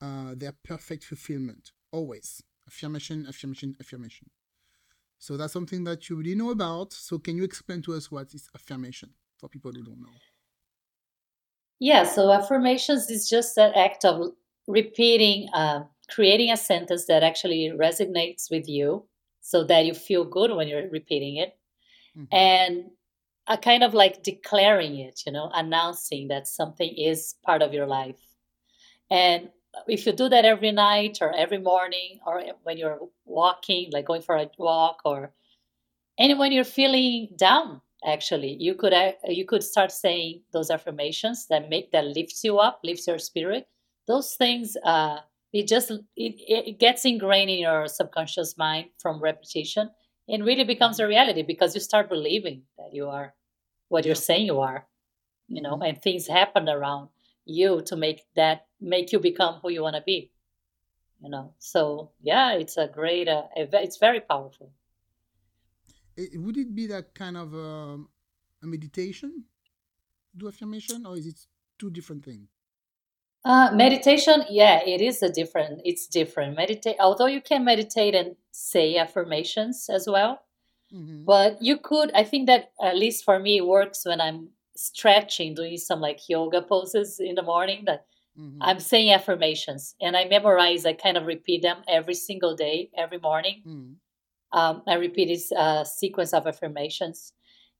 uh, 0.00 0.34
their 0.36 0.52
perfect 0.52 1.04
fulfillment. 1.04 1.72
Always 1.92 2.42
affirmation, 2.68 3.26
affirmation, 3.28 3.76
affirmation. 3.80 4.30
So 5.18 5.36
that's 5.36 5.52
something 5.52 5.84
that 5.84 6.08
you 6.08 6.16
really 6.16 6.34
know 6.36 6.50
about. 6.50 6.92
So 6.92 7.18
can 7.18 7.36
you 7.36 7.44
explain 7.44 7.82
to 7.82 7.94
us 7.94 8.10
what 8.10 8.34
is 8.34 8.48
affirmation 8.54 9.14
for 9.38 9.48
people 9.48 9.72
who 9.72 9.82
don't 9.82 10.02
know? 10.02 10.20
Yeah, 11.80 12.02
so 12.04 12.32
affirmations 12.32 13.10
is 13.10 13.28
just 13.28 13.54
that 13.56 13.76
act 13.76 14.04
of 14.04 14.32
repeating, 14.66 15.48
uh, 15.52 15.84
creating 16.08 16.50
a 16.50 16.56
sentence 16.56 17.06
that 17.06 17.22
actually 17.22 17.68
resonates 17.70 18.50
with 18.50 18.68
you 18.68 19.08
so 19.40 19.64
that 19.64 19.86
you 19.86 19.94
feel 19.94 20.24
good 20.24 20.50
when 20.54 20.68
you're 20.68 20.88
repeating 20.90 21.36
it. 21.36 21.56
Mhm. 22.14 22.48
And 22.50 22.92
a 23.48 23.56
kind 23.56 23.82
of 23.82 23.94
like 23.94 24.22
declaring 24.22 24.98
it, 24.98 25.22
you 25.26 25.32
know, 25.32 25.50
announcing 25.54 26.28
that 26.28 26.46
something 26.46 26.94
is 26.96 27.34
part 27.44 27.62
of 27.62 27.72
your 27.72 27.86
life. 27.86 28.20
And 29.10 29.48
if 29.86 30.06
you 30.06 30.12
do 30.12 30.28
that 30.28 30.44
every 30.44 30.72
night 30.72 31.18
or 31.20 31.34
every 31.34 31.58
morning 31.58 32.20
or 32.26 32.42
when 32.62 32.76
you're 32.76 33.00
walking, 33.24 33.90
like 33.92 34.06
going 34.06 34.22
for 34.22 34.36
a 34.36 34.50
walk 34.58 35.00
or 35.04 35.32
and 36.18 36.38
when 36.38 36.50
you're 36.52 36.64
feeling 36.64 37.28
down, 37.36 37.80
actually, 38.04 38.56
you 38.58 38.74
could 38.74 38.92
uh, 38.92 39.12
you 39.28 39.46
could 39.46 39.62
start 39.62 39.92
saying 39.92 40.42
those 40.52 40.70
affirmations 40.70 41.46
that 41.48 41.68
make 41.68 41.92
that 41.92 42.06
lifts 42.06 42.42
you 42.42 42.58
up, 42.58 42.80
lifts 42.82 43.06
your 43.06 43.18
spirit. 43.18 43.68
Those 44.08 44.34
things, 44.34 44.76
uh, 44.84 45.18
it 45.52 45.68
just 45.68 45.90
it, 45.90 46.02
it 46.16 46.80
gets 46.80 47.04
ingrained 47.04 47.50
in 47.50 47.60
your 47.60 47.86
subconscious 47.86 48.58
mind 48.58 48.86
from 48.98 49.20
repetition, 49.22 49.90
and 50.28 50.44
really 50.44 50.64
becomes 50.64 50.98
a 50.98 51.06
reality 51.06 51.42
because 51.42 51.74
you 51.74 51.80
start 51.80 52.08
believing 52.08 52.62
that 52.78 52.92
you 52.92 53.06
are 53.06 53.34
what 53.88 54.04
you're 54.04 54.14
saying 54.14 54.46
you 54.46 54.60
are, 54.60 54.86
you 55.48 55.62
know, 55.62 55.76
Mhm. 55.76 55.88
and 55.88 56.02
things 56.02 56.26
happen 56.26 56.68
around 56.68 57.08
you 57.44 57.82
to 57.82 57.96
make 57.96 58.26
that 58.34 58.66
make 58.80 59.12
you 59.12 59.18
become 59.18 59.60
who 59.60 59.70
you 59.70 59.82
want 59.82 59.96
to 59.96 60.02
be, 60.02 60.30
you 61.22 61.30
know. 61.30 61.54
So 61.58 62.12
yeah, 62.20 62.52
it's 62.52 62.76
a 62.76 62.86
great, 62.86 63.28
uh, 63.28 63.44
it's 63.56 63.96
very 63.96 64.20
powerful. 64.20 64.72
It, 66.16 66.40
would 66.40 66.56
it 66.56 66.74
be 66.74 66.86
that 66.88 67.14
kind 67.14 67.36
of 67.36 67.54
um, 67.54 68.08
a 68.62 68.66
meditation, 68.66 69.44
do 70.36 70.48
affirmation, 70.48 71.06
or 71.06 71.16
is 71.16 71.26
it 71.26 71.46
two 71.78 71.90
different 71.90 72.24
things? 72.24 72.48
Uh, 73.44 73.70
meditation, 73.72 74.44
yeah, 74.50 74.80
it 74.84 75.00
is 75.00 75.22
a 75.22 75.30
different. 75.30 75.80
It's 75.84 76.06
different. 76.08 76.56
Meditate, 76.56 76.96
although 77.00 77.26
you 77.26 77.40
can 77.40 77.64
meditate 77.64 78.14
and 78.14 78.36
say 78.50 78.96
affirmations 78.96 79.88
as 79.88 80.06
well, 80.08 80.40
hmm 80.90 81.24
but 81.26 81.58
you 81.60 81.76
could. 81.78 82.10
I 82.14 82.24
think 82.24 82.46
that 82.46 82.72
at 82.82 82.96
least 82.96 83.24
for 83.24 83.38
me, 83.38 83.58
it 83.58 83.66
works 83.66 84.04
when 84.06 84.20
I'm 84.20 84.48
stretching, 84.76 85.54
doing 85.54 85.76
some 85.76 86.00
like 86.00 86.20
yoga 86.28 86.62
poses 86.62 87.20
in 87.20 87.34
the 87.34 87.42
morning. 87.42 87.84
That 87.86 88.06
hmm 88.36 88.58
I'm 88.60 88.80
saying 88.80 89.12
affirmations 89.12 89.94
and 90.00 90.16
I 90.16 90.24
memorize. 90.26 90.86
I 90.86 90.94
kind 90.94 91.16
of 91.16 91.26
repeat 91.26 91.62
them 91.62 91.78
every 91.88 92.14
single 92.14 92.56
day, 92.56 92.90
every 92.96 93.18
morning. 93.18 93.62
hmm 93.64 93.92
Um, 94.52 94.82
I 94.86 94.94
repeat 94.94 95.28
this 95.28 95.52
uh, 95.52 95.84
sequence 95.84 96.32
of 96.32 96.46
affirmations, 96.46 97.32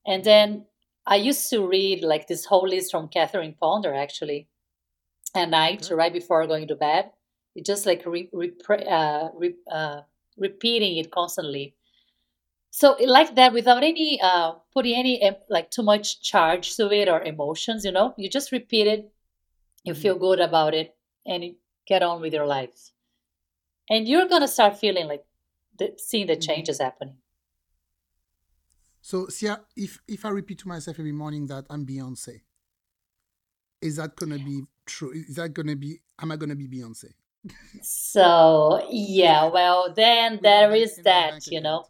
and 0.06 0.22
hmm 0.22 0.24
then 0.24 0.66
I 1.06 1.16
used 1.16 1.48
to 1.50 1.66
read 1.66 2.02
like 2.04 2.26
this 2.28 2.44
whole 2.44 2.68
list 2.68 2.90
from 2.92 3.08
Catherine 3.08 3.54
Ponder 3.60 3.94
actually 3.94 4.48
at 5.34 5.48
night, 5.50 5.84
Okay. 5.86 5.94
right 5.94 6.12
before 6.12 6.46
going 6.46 6.68
to 6.68 6.76
bed. 6.76 7.10
It 7.54 7.64
just 7.66 7.86
like 7.86 8.04
re, 8.06 8.28
repre- 8.34 8.86
uh, 8.90 9.30
re, 9.34 9.54
uh, 9.70 10.02
repeating 10.36 10.98
it 10.98 11.10
constantly. 11.10 11.74
So 12.70 12.96
like 13.00 13.34
that, 13.36 13.52
without 13.52 13.82
any 13.82 14.20
uh, 14.20 14.52
putting 14.72 14.94
any 14.96 15.20
like 15.48 15.70
too 15.70 15.82
much 15.82 16.22
charge 16.22 16.76
to 16.76 16.90
it 16.92 17.08
or 17.08 17.22
emotions, 17.22 17.84
you 17.84 17.92
know, 17.92 18.14
you 18.16 18.28
just 18.30 18.52
repeat 18.52 18.86
it. 18.86 19.12
You 19.84 19.94
feel 19.94 20.18
good 20.18 20.40
about 20.40 20.74
it, 20.74 20.96
and 21.26 21.44
you 21.44 21.56
get 21.86 22.02
on 22.02 22.20
with 22.20 22.34
your 22.34 22.46
life. 22.46 22.92
And 23.90 24.08
you're 24.08 24.28
gonna 24.28 24.48
start 24.48 24.78
feeling 24.78 25.08
like 25.08 25.24
the, 25.78 25.94
seeing 25.98 26.26
the 26.26 26.36
hmm 26.36 26.38
changes 26.38 26.78
happening. 26.80 27.18
So, 29.00 29.26
see, 29.28 29.48
if 29.76 30.00
if 30.06 30.24
I 30.24 30.28
repeat 30.30 30.58
to 30.60 30.68
myself 30.68 30.98
every 30.98 31.12
morning 31.12 31.46
that 31.48 31.66
I'm 31.70 31.84
Beyonce, 31.86 32.42
is 33.80 33.96
that 33.96 34.16
gonna 34.16 34.38
be 34.38 34.64
true? 34.86 35.12
Is 35.12 35.36
that 35.36 35.54
gonna 35.54 35.76
be? 35.76 36.00
Am 36.20 36.32
I 36.32 36.36
gonna 36.36 36.56
be 36.56 36.68
Beyonce 36.68 37.12
So 37.80 38.86
yeah, 38.90 39.46
well 39.46 39.92
then 39.92 40.40
there 40.42 40.74
is 40.74 40.98
that, 41.04 41.46
you 41.50 41.60
know. 41.60 41.86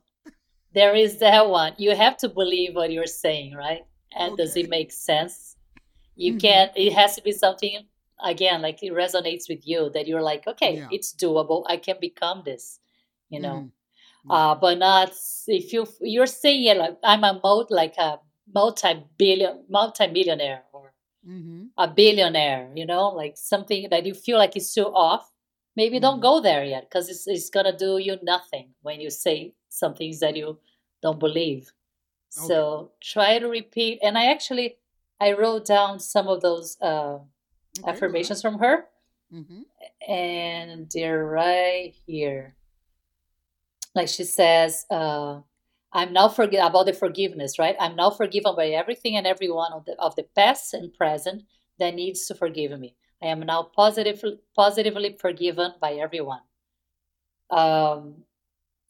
There 0.72 0.94
is 0.94 1.18
that 1.18 1.48
one. 1.48 1.74
You 1.78 1.94
have 1.96 2.16
to 2.18 2.28
believe 2.28 2.74
what 2.74 2.92
you're 2.92 3.06
saying, 3.06 3.54
right? 3.54 3.82
And 4.12 4.36
does 4.36 4.56
it 4.56 4.68
make 4.68 4.92
sense? 4.92 5.56
You 6.16 6.34
hmm 6.34 6.38
can't, 6.38 6.72
it 6.76 6.92
has 6.94 7.16
to 7.16 7.22
be 7.22 7.32
something, 7.32 7.86
again, 8.22 8.62
like 8.62 8.82
it 8.82 8.92
resonates 8.92 9.48
with 9.48 9.66
you 9.66 9.90
that 9.94 10.06
you're 10.08 10.22
like, 10.22 10.46
okay, 10.46 10.76
Yeah. 10.78 10.88
it's 10.90 11.14
doable. 11.14 11.64
I 11.68 11.76
can 11.78 11.96
become 12.00 12.42
this, 12.44 12.80
you 13.30 13.40
know. 13.40 13.68
hmm 14.24 14.30
Uh, 14.30 14.54
but 14.56 14.78
not 14.78 15.12
if 15.48 15.72
you 15.72 15.86
you're 16.00 16.26
saying 16.26 16.64
it 16.64 16.76
like 16.78 16.96
I'm 17.04 17.24
a 17.24 17.40
mul 17.42 17.66
like 17.70 17.96
a 17.98 18.20
multi-billion 18.54 19.64
multi-millionaire 19.68 20.64
or 20.72 20.94
mm-hmm. 21.26 21.66
a 21.76 21.88
billionaire, 21.88 22.70
you 22.74 22.86
know, 22.86 23.08
like 23.08 23.36
something 23.36 23.88
that 23.90 24.06
you 24.06 24.14
feel 24.14 24.38
like 24.38 24.56
is 24.56 24.72
too 24.72 24.86
off. 24.86 25.30
Maybe 25.76 26.00
don't 26.00 26.20
hmm 26.20 26.22
go 26.22 26.40
there 26.40 26.64
yet 26.64 26.84
because 26.88 27.08
it's 27.08 27.26
it's 27.26 27.50
gonna 27.50 27.76
do 27.76 27.98
you 27.98 28.18
nothing 28.22 28.74
when 28.82 29.00
you 29.00 29.10
say 29.10 29.54
some 29.78 29.94
things 29.94 30.20
that 30.20 30.36
you 30.36 30.58
don't 31.02 31.20
believe. 31.20 31.72
Okay. 32.38 32.46
So 32.46 32.92
try 33.02 33.38
to 33.38 33.48
repeat. 33.48 34.00
And 34.02 34.18
I 34.18 34.26
actually 34.32 34.78
I 35.20 35.32
wrote 35.34 35.66
down 35.66 36.00
some 36.00 36.28
of 36.28 36.42
those 36.42 36.78
uh, 36.80 37.18
Okay. 37.86 37.90
Affirmations 37.90 38.42
from 38.42 38.58
her, 38.58 38.86
hmm 39.30 39.62
and 40.08 40.90
they're 40.92 41.24
right 41.24 41.94
here. 42.06 42.56
Like 43.94 44.08
she 44.08 44.24
says, 44.24 44.86
uh, 44.90 45.42
"I'm 45.92 46.12
now 46.12 46.28
forgive 46.28 46.64
about 46.64 46.86
the 46.86 46.92
forgiveness, 46.92 47.58
right? 47.58 47.76
I'm 47.80 47.96
now 47.96 48.10
forgiven 48.10 48.54
by 48.56 48.68
everything 48.68 49.16
and 49.16 49.26
everyone 49.26 49.72
of 49.72 49.84
the 49.84 49.94
of 50.00 50.16
the 50.16 50.22
past 50.24 50.74
and 50.74 50.92
present 50.94 51.44
that 51.78 51.94
needs 51.94 52.26
to 52.26 52.34
forgive 52.34 52.78
me. 52.78 52.96
I 53.22 53.26
am 53.26 53.40
now 53.40 53.62
positively 53.64 54.38
positively 54.54 55.16
forgiven 55.20 55.74
by 55.80 55.94
everyone. 55.94 56.42
Um, 57.50 58.24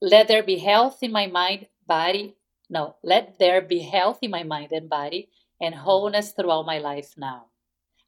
let 0.01 0.29
there 0.29 0.43
be 0.43 0.59
health 0.59 0.99
in 1.03 1.13
my 1.13 1.27
mind, 1.27 1.67
body. 1.87 2.37
No, 2.71 2.97
let 3.03 3.39
there 3.39 3.63
be 3.63 3.81
health 3.81 4.19
in 4.23 4.31
my 4.31 4.43
mind 4.43 4.73
and 4.73 4.89
body, 4.89 5.31
and 5.61 5.75
wholeness 5.75 6.33
throughout 6.33 6.67
my 6.67 6.79
life 6.79 7.15
now. 7.17 7.47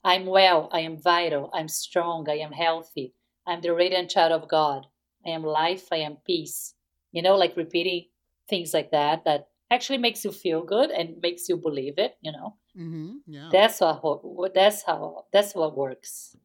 I'm 0.05 0.27
well, 0.27 0.69
I 0.73 0.81
am 0.81 0.97
vital, 0.97 1.51
I'm 1.53 1.69
strong, 1.69 2.29
I 2.29 2.39
am 2.39 2.53
healthy, 2.53 3.15
I'm 3.47 3.61
the 3.61 3.75
radiant 3.75 4.11
child 4.11 4.33
of 4.33 4.49
God, 4.49 4.87
I 5.27 5.31
am 5.31 5.43
life, 5.43 5.89
I 5.93 5.99
am 5.99 6.19
peace. 6.27 6.75
You 7.13 7.23
know, 7.23 7.37
like 7.37 7.57
repeating 7.57 8.07
things 8.49 8.73
like 8.73 8.91
that 8.93 9.25
that 9.25 9.49
actually 9.71 9.99
makes 9.99 10.25
you 10.25 10.33
feel 10.33 10.63
good 10.63 10.91
and 10.91 11.21
makes 11.21 11.49
you 11.49 11.57
believe 11.57 11.99
it, 11.99 12.17
you 12.21 12.33
know. 12.33 12.57
Mm-hmm, 12.79 13.11
Yeah. 13.27 13.49
That's 13.51 13.81
what 13.81 14.55
that's 14.55 14.83
how 14.83 15.27
that's 15.33 15.55
what 15.55 15.77
works. 15.77 16.37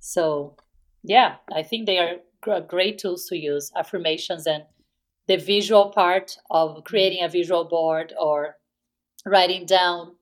So, 0.00 0.56
yeah, 1.02 1.36
I 1.52 1.62
think 1.62 1.86
they 1.86 1.98
are 1.98 2.16
great 2.68 2.98
tools 2.98 3.26
to 3.28 3.36
use 3.36 3.72
affirmations 3.76 4.46
and 4.46 4.64
the 5.26 5.36
visual 5.36 5.90
part 5.90 6.36
of 6.50 6.84
creating 6.84 7.22
a 7.24 7.28
visual 7.28 7.64
board 7.64 8.12
or 8.18 8.56
writing 9.26 9.66
down 9.66 10.16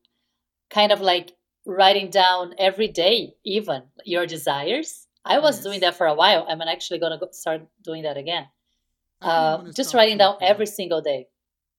kind 0.71 0.93
of 0.93 1.01
like 1.01 1.33
writing 1.67 2.11
down 2.11 2.55
every 2.59 2.89
day 2.89 3.35
even 3.45 3.83
your 4.05 4.27
desires. 4.27 5.07
I 5.25 5.39
was 5.39 5.61
doing 5.63 5.81
that 5.81 5.97
for 5.97 6.07
a 6.07 6.15
while 6.15 6.47
i'm 6.49 6.61
actually 6.63 6.99
going 6.99 7.19
to 7.19 7.29
start 7.33 7.63
doing 7.83 8.03
that 8.03 8.17
again. 8.17 8.47
Uh, 9.23 9.71
just 9.73 9.95
writing 9.95 10.19
down 10.19 10.35
because 10.39 10.51
every 10.51 10.67
single 10.67 11.01
day. 11.01 11.29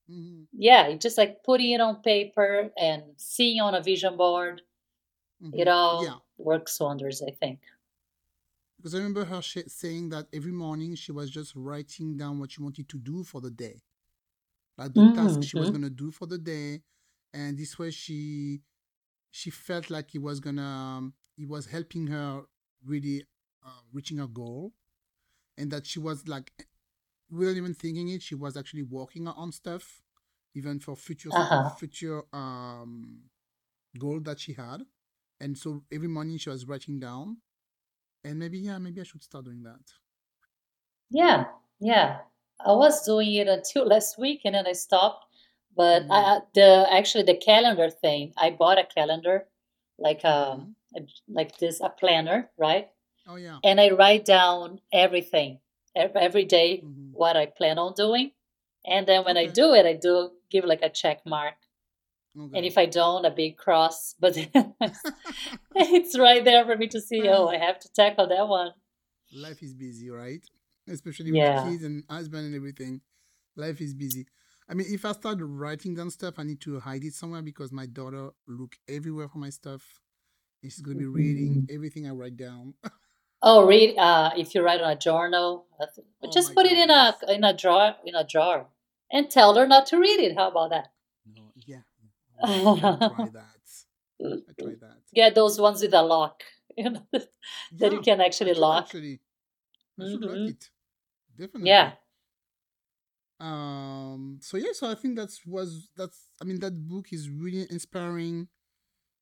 Hmm 0.09 0.43
yeah 0.53 0.93
just 0.93 1.17
like 1.17 1.43
putting 1.43 1.71
it 1.71 1.81
on 1.81 2.01
paper 2.01 2.69
and 2.77 3.03
seeing 3.17 3.59
on 3.61 3.73
a 3.75 3.81
vision 3.81 4.17
board 4.17 4.61
it 5.53 5.67
hmm 5.67 5.69
all 5.69 6.03
Yeah. 6.03 6.17
works 6.37 6.79
wonders 6.79 7.21
i 7.27 7.31
think 7.31 7.59
Because 8.83 8.95
I 8.95 8.99
remember 8.99 9.25
her 9.25 9.41
sh- 9.41 9.59
saying 9.67 10.09
that 10.11 10.27
every 10.33 10.53
morning 10.53 10.95
she 10.95 11.13
was 11.13 11.31
just 11.31 11.55
writing 11.55 12.17
down 12.17 12.39
what 12.39 12.51
she 12.51 12.61
wanted 12.63 12.89
to 12.89 12.99
do 12.99 13.23
for 13.23 13.41
the 13.41 13.51
day, 13.51 13.81
like 14.77 14.93
the 14.95 15.03
task 15.03 15.43
she 15.43 15.57
was 15.57 15.69
hmm 15.69 15.71
gonna 15.71 15.89
do 15.89 16.11
for 16.11 16.27
the 16.27 16.37
day, 16.39 16.81
and 17.33 17.57
this 17.57 17.79
way 17.79 17.91
she 17.91 18.61
she 19.31 19.49
felt 19.51 19.89
like 19.89 20.15
it 20.15 20.19
was 20.21 20.39
gonna 20.39 20.63
um, 20.63 21.13
it 21.37 21.47
was 21.47 21.67
helping 21.67 22.07
her 22.07 22.43
really 22.85 23.23
uh, 23.65 23.81
reaching 23.93 24.17
her 24.17 24.27
goal, 24.27 24.73
and 25.57 25.71
that 25.71 25.85
she 25.87 25.99
was 25.99 26.27
like, 26.27 26.51
without 27.31 27.55
even 27.57 27.73
thinking 27.73 28.09
it, 28.09 28.21
she 28.21 28.35
was 28.35 28.57
actually 28.57 28.83
working 28.83 29.27
on 29.27 29.51
stuff, 29.51 30.01
even 30.55 30.79
for 30.79 30.95
future 30.95 31.31
Uh-huh. 31.31 31.69
future 31.69 32.23
um 32.33 33.19
goal 33.97 34.19
that 34.21 34.39
she 34.39 34.53
had, 34.53 34.83
and 35.39 35.57
so 35.57 35.83
every 35.91 36.07
morning 36.07 36.37
she 36.37 36.49
was 36.49 36.67
writing 36.67 36.99
down, 36.99 37.37
and 38.23 38.39
maybe 38.39 38.59
yeah, 38.59 38.77
maybe 38.77 39.01
I 39.01 39.03
should 39.03 39.23
start 39.23 39.45
doing 39.45 39.63
that. 39.63 39.93
Yeah, 41.09 41.45
yeah. 41.79 42.21
I 42.59 42.71
was 42.73 43.05
doing 43.05 43.33
it 43.33 43.47
until 43.47 43.85
last 43.87 44.17
week 44.17 44.41
and 44.45 44.55
then 44.55 44.67
I 44.67 44.73
stopped. 44.73 45.25
But 45.75 46.05
I, 46.09 46.17
Mm-hmm. 46.17 46.23
I- 46.37 46.41
the 46.53 46.87
actually 46.91 47.23
the 47.23 47.37
calendar 47.37 47.89
thing, 47.89 48.33
I 48.37 48.51
bought 48.51 48.77
a 48.79 48.85
calendar, 48.85 49.47
like 49.97 50.23
um 50.25 50.69
Mm-hmm. 50.95 51.05
like 51.27 51.57
this 51.57 51.81
a 51.81 51.89
planner, 51.89 52.51
right? 52.57 52.91
Oh 53.25 53.35
yeah. 53.35 53.61
And 53.63 53.81
I 53.81 53.91
write 53.91 54.25
down 54.25 54.81
everything 54.93 55.61
ev- 55.95 56.15
every 56.17 56.45
day 56.45 56.81
hmm 56.81 57.13
what 57.13 57.37
I 57.37 57.47
plan 57.47 57.79
on 57.79 57.93
doing. 57.95 58.33
And 58.85 59.07
then 59.07 59.25
when 59.25 59.37
I 59.37 59.47
do 59.47 59.73
it, 59.73 59.85
I 59.85 59.93
do 59.95 60.33
give 60.51 60.65
like 60.65 60.83
a 60.83 60.89
check 60.89 61.25
mark. 61.25 61.55
And 62.35 62.65
if 62.65 62.77
I 62.77 62.85
don't, 62.87 63.25
a 63.25 63.31
big 63.31 63.57
cross. 63.57 64.15
But 64.19 64.37
it's 65.75 66.17
right 66.17 66.43
there 66.43 66.65
for 66.65 66.75
me 66.75 66.87
to 66.87 66.99
see, 67.01 67.27
oh, 67.27 67.47
I 67.47 67.57
have 67.57 67.79
to 67.79 67.89
tackle 67.93 68.27
that 68.27 68.47
one. 68.47 68.71
Life 69.35 69.61
is 69.63 69.73
busy, 69.73 70.09
right? 70.09 70.41
Especially 70.87 71.31
with 71.31 71.41
Yeah. 71.41 71.63
kids 71.63 71.83
and 71.83 72.03
husband 72.09 72.45
and 72.47 72.55
everything. 72.55 73.01
Life 73.55 73.81
is 73.81 73.93
busy. 73.93 74.25
I 74.69 74.73
mean, 74.75 74.87
if 74.89 75.05
I 75.05 75.11
start 75.11 75.37
writing 75.41 75.93
down 75.95 76.09
stuff, 76.09 76.35
I 76.37 76.43
need 76.43 76.61
to 76.61 76.79
hide 76.79 77.03
it 77.03 77.13
somewhere 77.13 77.41
because 77.41 77.71
my 77.71 77.85
daughter 77.85 78.29
look 78.47 78.75
everywhere 78.87 79.27
for 79.27 79.37
my 79.39 79.49
stuff. 79.49 79.83
And 80.61 80.71
she's 80.71 80.81
gonna 80.81 80.97
be 80.97 81.05
reading 81.05 81.67
everything 81.69 82.07
I 82.07 82.11
write 82.11 82.37
down. 82.37 82.73
Oh, 83.45 83.65
read 83.67 83.97
uh, 83.97 84.31
if 84.37 84.55
you 84.55 84.61
write 84.61 84.79
on 84.79 84.89
a 84.89 84.95
journal, 84.97 85.65
Oh 85.77 86.31
just 86.31 86.55
put 86.55 86.65
it 86.65 86.77
in 86.77 86.89
a 86.89 87.13
goodness. 87.19 87.35
in 87.35 87.43
a 87.43 87.53
drawer 87.53 87.95
in 88.05 88.15
a 88.15 88.23
jar, 88.23 88.67
and 89.11 89.29
tell 89.29 89.53
her 89.55 89.67
not 89.67 89.85
to 89.87 89.99
read 89.99 90.21
it. 90.21 90.37
How 90.37 90.47
about 90.49 90.69
that? 90.69 90.92
Try 93.05 93.29
that. 93.29 93.85
I 94.47 94.53
try 94.53 94.75
that. 94.75 95.03
Get 95.13 95.35
those 95.35 95.59
ones 95.61 95.81
with 95.81 95.93
a 95.93 96.01
lock, 96.01 96.43
you 96.77 96.89
know, 96.89 97.07
that 97.79 97.91
Yeah, 97.91 97.93
you 97.93 98.01
can 98.01 98.21
I 98.21 98.21
actually 98.21 98.53
lock. 98.53 98.89
actually. 98.93 99.21
I 99.99 100.05
should 100.05 100.23
Mhm. 100.23 100.25
lock 100.25 100.47
it. 100.47 100.71
Definitely. 101.37 101.85
Yeah. 101.85 101.95
Um. 103.39 104.39
So 104.41 104.57
yeah. 104.57 104.71
So 104.73 104.89
I 104.89 104.95
think 104.95 105.15
that's 105.17 105.45
was 105.45 105.89
that's. 105.95 106.31
I 106.41 106.45
mean, 106.45 106.59
that 106.59 106.87
book 106.87 107.11
is 107.11 107.29
really 107.29 107.65
inspiring. 107.69 108.47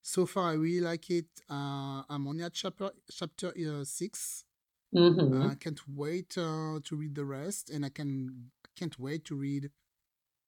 So 0.03 0.25
far, 0.25 0.51
I 0.51 0.53
really 0.53 0.81
like 0.81 1.09
it. 1.11 1.27
Uh, 1.49 2.03
I'm 2.09 2.27
only 2.27 2.43
at 2.43 2.53
chapter 2.53 2.91
chapter 3.11 3.53
uh, 3.57 3.85
six. 3.85 4.45
hmm 4.93 5.51
I 5.51 5.55
can't 5.55 5.81
wait 5.87 6.37
uh, 6.37 6.79
to 6.83 6.95
read 6.95 7.15
the 7.15 7.25
rest, 7.25 7.69
and 7.69 7.85
I 7.85 7.89
can 7.89 8.51
can't 8.75 8.97
wait 8.99 9.25
to 9.25 9.35
read 9.35 9.71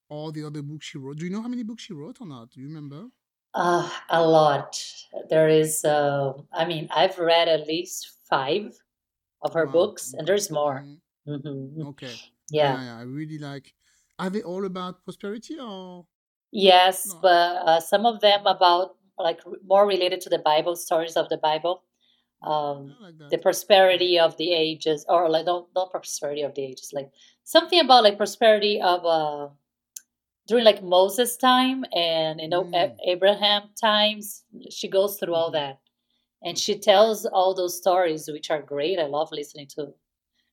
all 0.09 0.31
the 0.31 0.43
other 0.43 0.61
books 0.61 0.85
she 0.87 0.97
wrote. 0.97 1.17
Do 1.17 1.25
you 1.25 1.31
know 1.31 1.41
how 1.41 1.47
many 1.47 1.63
books 1.63 1.83
she 1.83 1.93
wrote 1.93 2.21
or 2.21 2.27
not? 2.27 2.51
Do 2.51 2.61
you 2.61 2.67
remember? 2.67 3.09
Uh, 3.53 3.89
a 4.09 4.25
lot. 4.25 4.83
There 5.29 5.47
is. 5.47 5.85
Uh, 5.85 6.33
I 6.51 6.65
mean, 6.65 6.87
I've 6.91 7.19
read 7.19 7.47
at 7.47 7.67
least 7.67 8.17
five 8.29 8.73
of 9.43 9.53
her 9.53 9.65
Wow. 9.65 9.71
books, 9.73 10.13
and 10.13 10.27
there's 10.27 10.49
more. 10.51 10.85
Mhm. 11.27 11.41
hmm 11.43 11.83
Okay. 11.87 12.15
Yeah. 12.49 12.83
yeah, 12.83 12.97
I 12.97 13.03
really 13.03 13.37
like. 13.37 13.73
Are 14.19 14.29
they 14.29 14.41
all 14.43 14.65
about 14.65 15.03
prosperity 15.03 15.59
or 15.59 16.07
Yes, 16.51 17.07
no? 17.07 17.19
but 17.21 17.55
uh, 17.67 17.79
some 17.79 18.05
of 18.05 18.21
them 18.21 18.45
about 18.45 18.97
like 19.17 19.41
r- 19.45 19.53
more 19.63 19.87
related 19.87 20.21
to 20.21 20.29
the 20.29 20.39
Bible, 20.39 20.75
stories 20.75 21.15
of 21.17 21.29
the 21.29 21.37
Bible. 21.37 21.83
Um, 22.43 22.95
like 22.99 23.17
the 23.29 23.37
prosperity 23.37 24.19
of 24.19 24.37
the 24.37 24.53
ages 24.53 25.05
or 25.09 25.29
like 25.29 25.45
not 25.45 25.69
not 25.75 25.91
prosperity 25.91 26.41
of 26.43 26.53
the 26.55 26.63
ages 26.63 26.91
like 26.93 27.09
something 27.43 27.79
about 27.79 28.03
like 28.03 28.17
prosperity 28.17 28.81
of 28.81 29.05
uh 29.05 29.49
during 30.47 30.63
like 30.65 30.84
moses 30.84 31.38
time 31.38 31.86
and 31.93 32.39
you 32.41 32.47
know 32.49 32.63
Mm. 32.65 32.95
abraham 33.08 33.63
times 33.79 34.43
she 34.69 34.88
goes 34.88 35.17
through 35.19 35.36
all 35.36 35.49
hmm 35.49 35.58
that. 35.60 35.79
And 36.45 36.58
she 36.60 36.77
tells 36.77 37.25
all 37.25 37.53
those 37.56 37.77
stories 37.77 38.29
which 38.29 38.51
are 38.51 38.62
great. 38.62 38.99
I 38.99 39.06
love 39.08 39.32
listening 39.32 39.67
to 39.75 39.93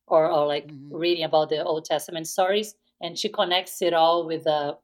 or, 0.09 0.31
or 0.31 0.47
like 0.47 0.71
hmm 0.71 0.89
reading 0.93 1.25
about 1.25 1.51
the 1.51 1.65
old 1.65 1.85
testament 1.87 2.27
stories. 2.29 2.75
And 3.03 3.19
she 3.19 3.29
connects 3.29 3.83
it 3.83 3.95
all 3.95 4.27
with 4.27 4.47
uh, 4.47 4.77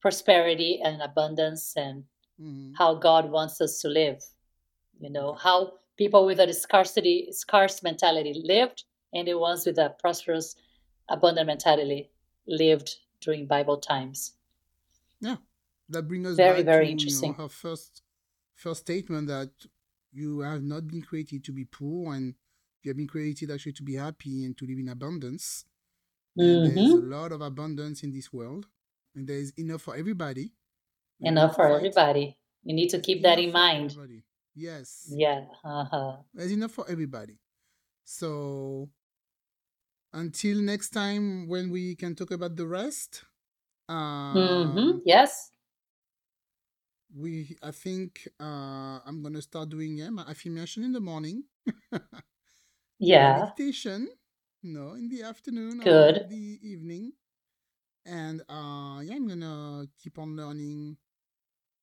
prosperity 0.00 0.80
and 0.84 1.00
abundance 1.02 1.74
and 1.76 2.04
hmm 2.38 2.72
how 2.78 2.94
god 2.94 3.30
wants 3.30 3.60
us 3.60 3.80
to 3.80 3.88
live 3.88 4.18
you 5.00 5.10
know 5.10 5.34
how 5.34 5.72
people 5.96 6.24
with 6.26 6.40
a 6.40 6.52
scarcity 6.52 7.28
scarce 7.30 7.82
mentality 7.82 8.34
lived 8.44 8.84
and 9.12 9.28
the 9.28 9.34
ones 9.38 9.66
with 9.66 9.78
a 9.78 9.94
prosperous 10.00 10.56
abundant 11.08 11.46
mentality 11.46 12.10
lived 12.46 12.96
during 13.22 13.46
bible 13.46 13.78
times 13.78 14.34
Yeah, 15.20 15.36
that 15.88 16.08
brings 16.08 16.26
us 16.26 16.36
very 16.36 16.50
back 16.50 16.58
to 16.58 16.64
very 16.64 16.84
you 16.84 16.90
know 16.90 16.92
interesting 16.92 17.34
her 17.34 17.48
first 17.48 18.02
first 18.54 18.80
statement 18.80 19.28
that 19.28 19.50
you 20.12 20.40
have 20.40 20.62
not 20.62 20.86
been 20.86 21.02
created 21.02 21.44
to 21.44 21.52
be 21.52 21.64
poor 21.64 22.14
and 22.14 22.34
you 22.82 22.90
have 22.90 22.96
been 22.96 23.08
created 23.08 23.50
actually 23.50 23.72
to 23.72 23.82
be 23.82 23.94
happy 23.94 24.44
and 24.44 24.56
to 24.58 24.66
live 24.66 24.78
in 24.78 24.88
abundance. 24.88 25.64
And 26.36 26.76
there's 26.76 26.92
a 26.92 26.96
lot 26.96 27.32
of 27.32 27.40
abundance 27.40 28.02
in 28.02 28.10
this 28.10 28.32
world, 28.32 28.66
and 29.14 29.28
there 29.28 29.36
is 29.36 29.52
enough 29.58 29.82
for 29.82 29.94
everybody. 29.94 30.52
We 31.20 31.28
enough 31.28 31.54
for 31.54 31.68
fight. 31.68 31.76
everybody 31.76 32.38
you 32.64 32.74
need 32.74 32.88
to 32.88 33.00
keep 33.00 33.22
that 33.22 33.38
in 33.38 33.52
mind 33.52 33.90
everybody. 33.90 34.24
Yes, 34.54 35.12
yeah 35.14 35.44
uh-huh. 35.64 36.16
there's 36.34 36.52
enough 36.52 36.72
for 36.72 36.86
everybody. 36.88 37.38
So 38.04 38.88
until 40.12 40.58
next 40.60 40.90
time 40.90 41.48
when 41.48 41.70
we 41.70 41.94
can 41.96 42.14
talk 42.14 42.30
about 42.30 42.56
the 42.56 42.66
rest, 42.66 43.24
hmm 44.32 44.98
um, 44.98 45.02
yes. 45.04 45.52
we 47.14 47.56
I 47.62 47.70
think 47.70 48.28
uh, 48.40 49.00
I'm 49.04 49.22
gonna 49.22 49.42
start 49.42 49.68
doing 49.68 49.98
yeah, 49.98 50.10
my 50.10 50.22
affirmation 50.22 50.84
in 50.84 50.92
the 50.92 51.00
morning, 51.00 51.44
yeah. 52.98 53.52
meditation, 53.52 54.08
no, 54.62 54.92
in 54.94 55.08
the 55.08 55.22
afternoon 55.22 55.80
or 55.80 56.06
good. 56.06 56.26
the 56.26 56.58
evening, 56.62 57.12
and 58.06 58.42
uh, 58.48 59.00
yeah, 59.02 59.14
I'm 59.16 59.28
gonna 59.28 59.86
keep 60.02 60.18
on 60.18 60.36
learning 60.36 60.96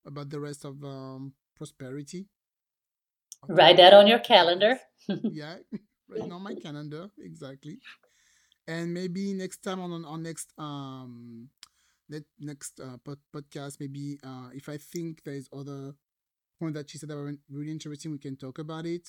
about 0.06 0.30
the 0.30 0.40
rest 0.40 0.66
of 0.66 0.84
um, 0.84 1.34
prosperity. 1.56 2.28
To 3.48 3.54
write 3.54 3.76
that 3.78 3.94
on 3.94 4.08
your 4.08 4.20
calendar. 4.20 4.80
Yeah, 5.30 5.58
right 6.08 6.30
on 6.30 6.42
my 6.44 6.56
calendar 6.56 7.10
exactly. 7.18 7.82
And 8.70 8.94
maybe 8.94 9.34
next 9.34 9.64
time 9.64 9.82
on 9.82 9.92
on 9.92 10.06
our 10.06 10.18
next 10.18 10.54
um 10.60 11.50
next 12.40 12.80
uh, 12.80 12.98
pod, 13.06 13.20
podcast, 13.34 13.80
maybe 13.80 14.20
uh, 14.24 14.50
if 14.54 14.70
I 14.70 14.78
think 14.78 15.24
there 15.24 15.36
is 15.36 15.50
other 15.54 15.94
point 16.60 16.76
that 16.76 16.90
she 16.90 16.98
said 16.98 17.10
that 17.10 17.18
were 17.18 17.34
really 17.50 17.72
interesting, 17.72 18.12
we 18.12 18.20
can 18.20 18.36
talk 18.38 18.60
about 18.60 18.86
it. 18.86 19.08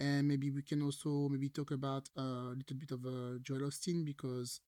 And 0.00 0.28
maybe 0.28 0.50
we 0.50 0.62
can 0.62 0.82
also 0.82 1.28
maybe 1.28 1.48
talk 1.50 1.70
about 1.72 2.08
a 2.16 2.54
little 2.60 2.76
bit 2.78 2.92
of 2.92 3.04
uh, 3.06 3.38
Joel 3.42 3.68
Osteen 3.70 4.04
because 4.04 4.60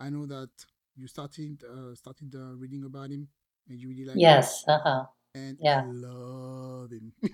I 0.00 0.10
know 0.10 0.26
that 0.26 0.50
you 0.96 1.08
started 1.08 1.62
uh, 1.64 1.94
started 1.94 2.34
uh, 2.34 2.56
reading 2.56 2.84
about 2.84 3.10
him 3.10 3.28
and 3.68 3.80
you 3.80 3.88
really 3.88 4.04
like 4.06 4.24
him, 4.26 4.44
yes 4.44 4.64
uh-huh 4.68 5.06
and 5.34 5.58
I 5.64 5.72
yeah 5.72 5.82
love 5.82 6.90
him. 6.92 7.12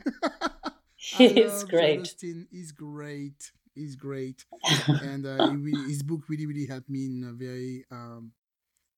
I 1.12 1.28
love 1.28 1.76
Joel 1.76 1.94
great 1.94 2.04
Osteen. 2.04 2.46
He's 2.50 2.72
great. 2.72 3.52
He's 3.78 3.96
great, 3.96 4.44
and 5.00 5.26
uh, 5.26 5.38
he 5.38 5.56
really, 5.56 5.84
his 5.88 6.02
book 6.02 6.22
really 6.28 6.46
really 6.46 6.66
helped 6.66 6.90
me 6.90 7.06
in 7.06 7.24
a 7.28 7.32
very 7.32 7.84
um, 7.90 8.32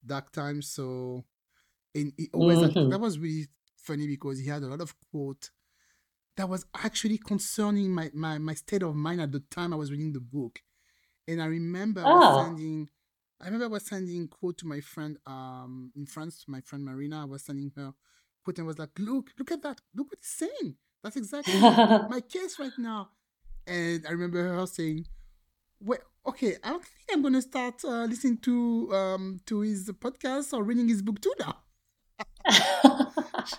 dark 0.04 0.32
time. 0.32 0.62
So, 0.62 1.24
and 1.94 2.12
he 2.16 2.28
always 2.32 2.60
had, 2.62 2.76
hmm 2.76 2.90
that 2.90 3.00
was 3.00 3.18
really 3.18 3.48
funny 3.76 4.06
because 4.06 4.38
he 4.38 4.48
had 4.48 4.62
a 4.62 4.66
lot 4.68 4.80
of 4.80 4.94
quote 5.10 5.50
that 6.36 6.48
was 6.48 6.64
actually 6.74 7.18
concerning 7.18 7.90
my, 7.92 8.10
my 8.14 8.38
my 8.38 8.54
state 8.54 8.82
of 8.82 8.94
mind 8.94 9.20
at 9.20 9.32
the 9.32 9.40
time 9.50 9.72
I 9.72 9.76
was 9.76 9.90
reading 9.90 10.12
the 10.12 10.20
book. 10.20 10.60
And 11.28 11.42
I 11.42 11.46
remember 11.46 12.20
oh 12.20 12.20
sending, 12.22 12.88
I 13.40 13.46
remember 13.46 13.66
I 13.66 13.68
was 13.68 13.86
sending 13.86 14.28
quote 14.28 14.58
to 14.58 14.66
my 14.66 14.80
friend 14.80 15.18
um 15.26 15.92
in 15.96 16.06
France, 16.06 16.44
to 16.44 16.50
my 16.50 16.60
friend 16.62 16.84
Marina. 16.84 17.22
I 17.22 17.26
was 17.26 17.44
sending 17.44 17.72
her 17.76 17.92
quote 18.44 18.58
and 18.58 18.66
was 18.66 18.78
like, 18.78 18.98
look, 18.98 19.30
look 19.38 19.52
at 19.52 19.62
that, 19.62 19.80
look 19.94 20.08
what 20.10 20.18
he's 20.20 20.48
saying. 20.48 20.76
That's 21.02 21.16
exactly 21.16 21.70
my 22.08 22.20
case 22.20 22.58
right 22.58 22.76
now. 22.78 23.10
And 23.66 24.06
I 24.06 24.10
remember 24.12 24.42
her 24.42 24.66
saying, 24.66 25.06
well, 25.80 25.98
okay, 26.26 26.56
I 26.62 26.70
don't 26.70 26.84
think 26.84 27.08
I'm 27.12 27.22
gonna 27.22 27.42
start 27.42 27.84
uh, 27.84 28.04
listening 28.04 28.38
to 28.38 28.94
um 28.94 29.40
to 29.46 29.60
his 29.60 29.90
podcast 29.92 30.52
or 30.52 30.62
reading 30.62 30.88
his 30.88 31.02
book 31.02 31.20
too 31.20 31.34
now. 31.38 31.56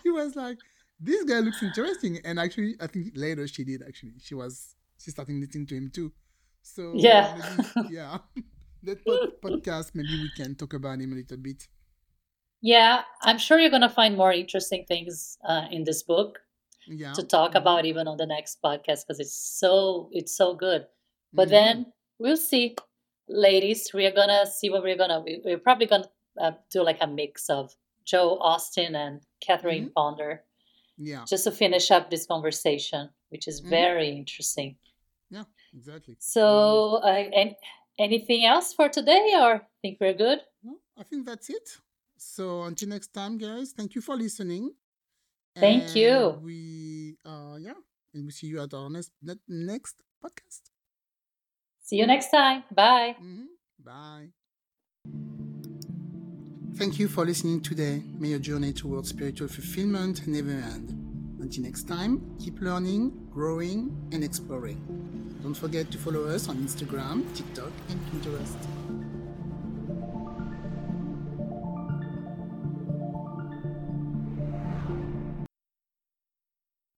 she 0.04 0.10
was 0.10 0.36
like, 0.36 0.58
this 1.00 1.24
guy 1.24 1.40
looks 1.40 1.64
interesting. 1.64 2.20
And 2.24 2.40
actually, 2.40 2.76
I 2.80 2.88
think 2.88 3.14
later 3.16 3.48
she 3.48 3.64
did 3.64 3.84
actually. 3.88 4.14
She 4.22 4.36
was 4.36 4.76
she 5.00 5.12
started 5.12 5.36
listening 5.36 5.68
to 5.68 5.76
him 5.76 5.90
too. 5.94 6.12
So 6.62 6.94
yeah 6.96 7.36
maybe 7.36 7.90
yeah, 7.96 8.18
that 8.84 9.04
pod- 9.06 9.42
podcast 9.44 9.92
maybe 9.94 10.22
we 10.22 10.32
can 10.36 10.56
talk 10.56 10.74
about 10.74 11.00
him 11.00 11.14
a 11.14 11.16
little 11.16 11.38
bit. 11.38 11.68
Yeah, 12.62 13.02
I'm 13.24 13.40
sure 13.40 13.60
you're 13.60 13.72
to 13.82 13.90
find 13.90 14.16
more 14.16 14.32
interesting 14.32 14.86
things 14.88 15.40
uh, 15.44 15.66
in 15.72 15.84
this 15.84 16.04
book 16.04 16.40
Yeah. 16.88 17.14
to 17.14 17.24
talk 17.24 17.52
hmm 17.52 17.58
about 17.58 17.86
even 17.86 18.08
on 18.08 18.18
the 18.18 18.26
next 18.26 18.62
podcast 18.62 19.06
because 19.06 19.20
it's 19.20 19.34
so 19.60 20.10
it's 20.12 20.36
so 20.36 20.54
good. 20.56 20.88
But 21.34 21.48
Mhm. 21.48 21.52
then 21.52 21.94
we'll 22.20 22.38
see, 22.52 22.76
ladies. 23.28 23.92
We 23.94 24.06
are 24.06 24.12
gonna 24.16 24.46
see 24.46 24.70
what 24.70 24.84
we're 24.84 24.98
gonna. 24.98 25.20
We, 25.22 25.42
we're 25.46 25.58
probably 25.60 25.88
gonna 25.88 26.10
uh, 26.40 26.54
do 26.70 26.82
like 26.84 26.98
a 27.02 27.08
mix 27.08 27.50
of 27.50 27.76
Joe 28.06 28.40
Osteen 28.42 28.96
and 28.96 29.22
Catherine 29.42 29.88
Mhm. 29.90 29.94
Ponder, 29.94 30.44
Yeah, 30.98 31.26
just 31.26 31.44
to 31.44 31.52
finish 31.52 31.92
up 31.92 32.10
this 32.10 32.26
conversation, 32.26 33.10
which 33.30 33.48
is 33.48 33.62
Mhm. 33.62 33.70
very 33.70 34.10
interesting. 34.10 34.78
Yeah, 35.30 35.46
exactly. 35.74 36.16
So, 36.20 36.96
uh, 37.04 37.30
and 37.40 37.56
anything 38.00 38.46
else 38.46 38.74
for 38.74 38.88
today, 38.90 39.34
or 39.40 39.68
think 39.82 40.00
we're 40.00 40.14
good? 40.14 40.40
No, 40.64 40.80
I 40.98 41.04
think 41.04 41.26
that's 41.26 41.50
it. 41.50 41.78
So 42.18 42.64
until 42.64 42.90
next 42.90 43.14
time, 43.14 43.38
guys, 43.38 43.72
thank 43.74 43.94
you 43.96 44.02
for 44.02 44.16
listening. 44.16 44.74
Thank 45.56 45.96
you. 45.96 46.40
We, 46.42 47.18
uh, 47.26 47.58
yeah, 47.60 47.74
and 48.14 48.26
we 48.26 48.32
see 48.32 48.48
you 48.48 48.62
at 48.62 48.74
our 48.74 48.90
next 48.90 49.12
ne- 49.22 49.36
next 49.48 49.96
podcast. 50.24 50.62
See 51.82 51.98
you 51.98 52.08
next 52.08 52.30
time. 52.30 52.64
Bye. 52.74 53.16
Mhm. 53.22 53.46
Bye. 53.80 54.30
Thank 56.76 57.00
you 57.00 57.08
for 57.08 57.26
listening 57.26 57.62
today. 57.62 58.02
May 58.18 58.30
your 58.30 58.40
journey 58.40 58.74
towards 58.74 59.10
spiritual 59.10 59.50
fulfillment 59.50 60.26
never 60.26 60.52
end. 60.52 60.90
Until 61.40 61.64
next 61.64 61.84
time, 61.88 62.36
keep 62.40 62.62
learning, 62.62 63.12
growing, 63.32 63.92
and 64.12 64.24
exploring. 64.24 64.80
Don't 65.44 65.56
forget 65.56 65.92
to 65.92 65.98
follow 65.98 66.26
us 66.28 66.48
on 66.48 66.58
Instagram, 66.58 67.24
TikTok, 67.36 67.72
and 67.90 68.00
Pinterest. 68.12 69.01